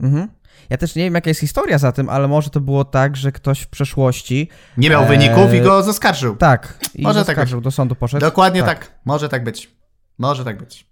[0.00, 0.28] Mhm.
[0.70, 3.32] Ja też nie wiem, jaka jest historia za tym, ale może to było tak, że
[3.32, 4.48] ktoś w przeszłości.
[4.76, 6.36] Nie miał Eee, wyników i go zaskarżył.
[6.36, 8.20] Tak, i Może tak zaskarżył, do sądu poszedł.
[8.20, 9.00] Dokładnie tak.
[9.04, 9.70] Może tak być.
[10.18, 10.86] Może tak być.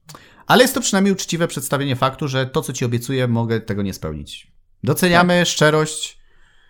[0.46, 3.94] Ale jest to przynajmniej uczciwe przedstawienie faktu, że to, co ci obiecuję, mogę tego nie
[3.94, 4.52] spełnić.
[4.84, 5.48] Doceniamy Tak.
[5.48, 6.18] szczerość.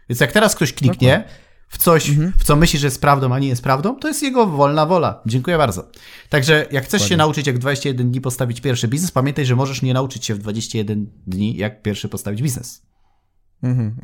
[0.08, 1.24] Więc jak teraz ktoś kliknie
[1.68, 2.32] w coś, Mhm.
[2.38, 5.20] w co myśli, że jest prawdą, a nie jest prawdą, to jest jego wolna wola.
[5.26, 5.88] Dziękuję bardzo.
[6.28, 9.94] Także jak chcesz się nauczyć, jak 21 dni postawić pierwszy biznes, pamiętaj, że możesz nie
[9.94, 12.82] nauczyć się w 21 dni, jak pierwszy postawić biznes.
[13.62, 13.96] Mhm.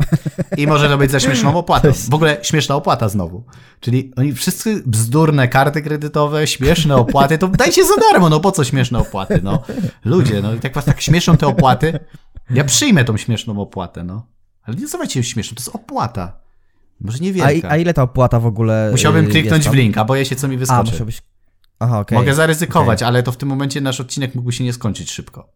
[0.57, 1.89] I może to być za śmieszną opłatą.
[2.11, 3.45] W ogóle śmieszna opłata znowu.
[3.81, 8.65] Czyli oni wszyscy bzdurne karty kredytowe, śmieszne opłaty, to dajcie za darmo, no po co
[8.65, 9.63] śmieszne opłaty, no.
[10.05, 11.99] Ludzie, no jak was tak śmieszą te opłaty,
[12.51, 14.27] ja przyjmę tą śmieszną opłatę, no.
[14.63, 16.44] Ale nie nazywajcie ją śmieszną, to jest opłata.
[17.01, 17.71] Może A, niewielka.
[17.71, 18.89] a ile ta opłata w ogóle.
[18.91, 20.91] Musiałbym y, kliknąć jest w link, a boję się, co mi A, wyskoczy.
[20.93, 21.23] musiałbyś.
[21.79, 22.19] Aha, okej.
[22.19, 25.49] Mogę zaryzykować, ale to w tym momencie nasz odcinek mógłby się nie skończyć szybko.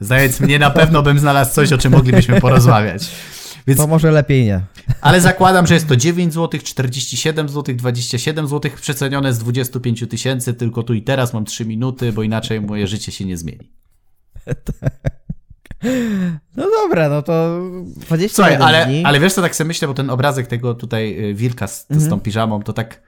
[0.00, 3.10] Znając mnie, na pewno bym znalazł coś, o czym moglibyśmy porozmawiać.
[3.66, 4.60] Więc To może lepiej nie.
[5.00, 10.54] Ale zakładam, że jest to 9 zł, 47 zł, 27 zł, przecenione z 25 tysięcy,
[10.54, 13.72] tylko tu i teraz mam 3 minuty, bo inaczej moje życie się nie zmieni.
[16.56, 17.60] No dobra, no to
[17.96, 19.04] 21 Słuchaj, ale, dni.
[19.04, 22.08] ale wiesz co, tak sobie myślę, bo ten obrazek tego tutaj y, wilka z, z
[22.08, 23.02] tą piżamą, to tak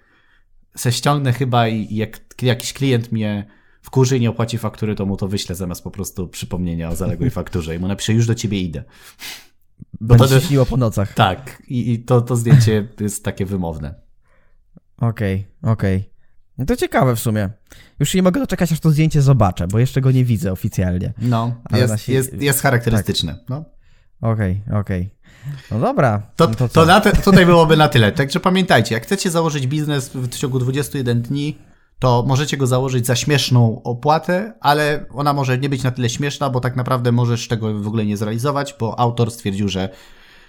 [0.77, 3.47] se ściągnę chyba i, jak jakiś klient mnie
[3.83, 7.31] wkurzy i nie opłaci faktury, to mu to wyślę zamiast po prostu przypomnienia o zaległej
[7.41, 8.85] fakturze i mu napiszę, już do ciebie idę.
[10.01, 11.15] Bo Będzie to, się śniło po nocach.
[11.15, 13.95] tak, i, i to, to zdjęcie jest takie wymowne.
[14.97, 15.99] Okej, okej.
[15.99, 16.14] No
[16.67, 17.51] to ciekawe w sumie.
[18.01, 21.13] Już nie mogę doczekać, aż to zdjęcie zobaczę, bo jeszcze go nie widzę oficjalnie.
[21.19, 23.39] No, jest, nasi- jest, jest charakterystyczne.
[23.49, 23.65] No.
[24.21, 25.15] Okej, okej.
[25.71, 26.23] No dobra.
[26.37, 26.87] To, no to, co?
[26.87, 28.13] na te, tutaj byłoby na tyle.
[28.13, 31.59] Także pamiętajcie, jak chcecie założyć biznes w ciągu 21 dni,
[31.99, 36.51] to możecie go założyć za śmieszną opłatę, ale ona może nie być na tyle śmieszna,
[36.51, 39.89] bo tak naprawdę możesz tego w ogóle nie zrealizować, bo autor stwierdził, że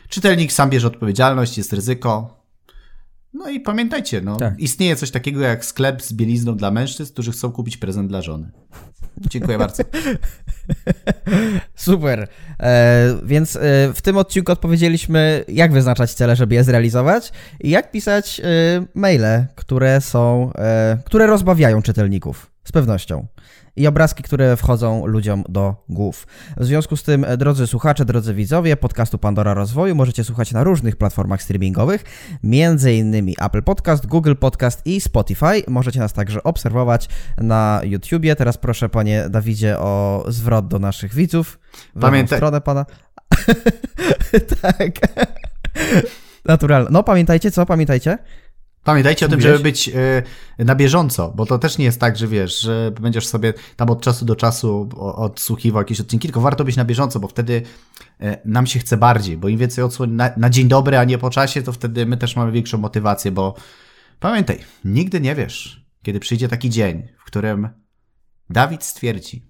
[0.10, 2.35] czytelnik sam bierze odpowiedzialność, jest ryzyko.
[3.36, 4.60] No i pamiętajcie, no, Tak.
[4.60, 8.52] istnieje coś takiego jak sklep z bielizną dla mężczyzn, którzy chcą kupić prezent dla żony.
[9.30, 9.84] Dziękuję bardzo.
[11.76, 12.28] Super.
[12.60, 13.60] E, więc e,
[13.94, 17.32] w tym odcinku odpowiedzieliśmy, jak wyznaczać cele, żeby je zrealizować
[17.62, 18.44] i jak pisać e,
[18.94, 22.52] maile, które są, e, które rozbawiają czytelników.
[22.64, 23.28] Z pewnością.
[23.76, 26.28] I obrazki, które wchodzą ludziom do głów.
[26.58, 30.64] W związku z tym, e, drodzy słuchacze, drodzy widzowie podcastu Pandora Rozwoju możecie słuchać na
[30.64, 32.04] różnych platformach streamingowych,
[32.94, 35.64] innymi Apple Podcast, Google Podcast i Spotify.
[35.68, 38.36] Możecie nas także obserwować na YouTubie.
[38.36, 41.60] Teraz proszę, panie Dawidzie, o zwrot do naszych widzów.
[42.00, 42.86] Pamiętaj- stronę pana.
[44.62, 44.92] tak.
[46.46, 46.90] Naturalne.
[46.92, 47.66] No, pamiętajcie, co?
[47.66, 48.18] Pamiętajcie?
[48.86, 49.90] Pamiętajcie o tym, żeby być
[50.60, 53.90] y, na bieżąco, bo to też nie jest tak, że wiesz, że będziesz sobie tam
[53.90, 57.62] od czasu do czasu odsłuchiwał jakieś odcinki, tylko warto być na bieżąco, bo wtedy
[58.22, 61.18] y, nam się chce bardziej, bo im więcej odsłon na, na dzień dobry, a nie
[61.18, 63.56] po czasie, to wtedy my też mamy większą motywację, bo
[64.20, 67.70] pamiętaj, nigdy nie wiesz, kiedy przyjdzie taki dzień, w którym
[68.50, 69.46] Dawid stwierdzi,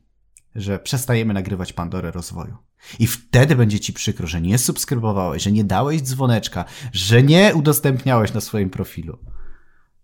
[0.55, 2.64] że przestajemy nagrywać Pandorę rozwoju.
[2.99, 8.33] I wtedy będzie ci przykro, że nie subskrybowałeś, że nie dałeś dzwoneczka, że nie udostępniałeś
[8.33, 9.17] na swoim profilu.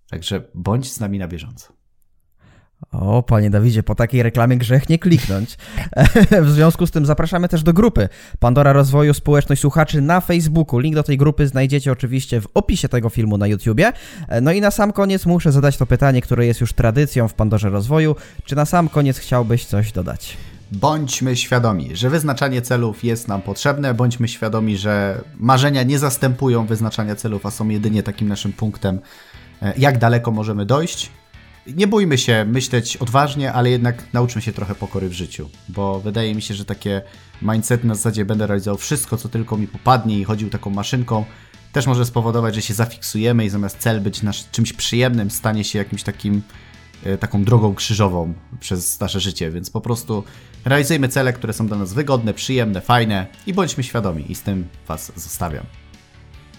[0.10, 1.82] Także bądź z nami na bieżąco.
[2.92, 5.58] O, panie Dawidzie, po takiej reklamie grzech nie kliknąć.
[6.42, 8.10] w związku z tym zapraszamy też do grupy
[8.40, 10.80] Pandora Rozwoju Społeczność Słuchaczy na Facebooku.
[10.80, 13.94] Link do tej grupy znajdziecie oczywiście w opisie tego filmu na YouTubie.
[14.42, 17.70] No i na sam koniec muszę zadać to pytanie, które jest już tradycją w Pandorze
[17.70, 18.16] Rozwoju.
[18.46, 20.38] Czy na sam koniec chciałbyś coś dodać?
[20.72, 27.16] Bądźmy świadomi, że wyznaczanie celów jest nam potrzebne, bądźmy świadomi, że marzenia nie zastępują wyznaczania
[27.16, 29.00] celów, a są jedynie takim naszym punktem,
[29.62, 31.12] e, jak daleko możemy dojść.
[31.68, 36.36] Nie bójmy się myśleć odważnie, ale jednak nauczmy się trochę pokory w życiu, bo wydaje
[36.36, 37.02] mi się, że takie
[37.42, 41.26] mindset na zasadzie będę realizował wszystko, co tylko mi popadnie i chodził taką maszynką,
[41.72, 45.80] też może spowodować, że się zafiksujemy i zamiast cel być nasz, czymś przyjemnym, stanie się
[45.80, 46.42] jakimś takim
[47.20, 50.24] taką drogą krzyżową przez nasze życie, więc po prostu
[50.66, 54.68] realizujmy cele, które są dla nas wygodne, przyjemne, fajne i bądźmy świadomi i z tym
[54.88, 55.66] Was zostawiam.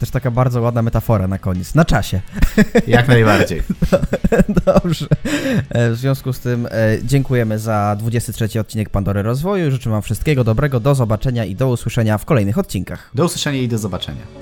[0.02, 1.74] Też taka bardzo ładna metafora na koniec.
[1.74, 2.20] Na czasie.
[2.86, 3.62] Jak najbardziej.
[4.66, 5.06] Dobrze.
[5.68, 6.70] E, w związku z tym e,
[7.04, 9.70] dziękujemy za 23 odcinek Pandory Rozwoju.
[9.70, 10.80] Życzę Wam wszystkiego dobrego.
[10.80, 13.10] Do zobaczenia i do usłyszenia w kolejnych odcinkach.
[13.14, 14.41] Do usłyszenia i do zobaczenia.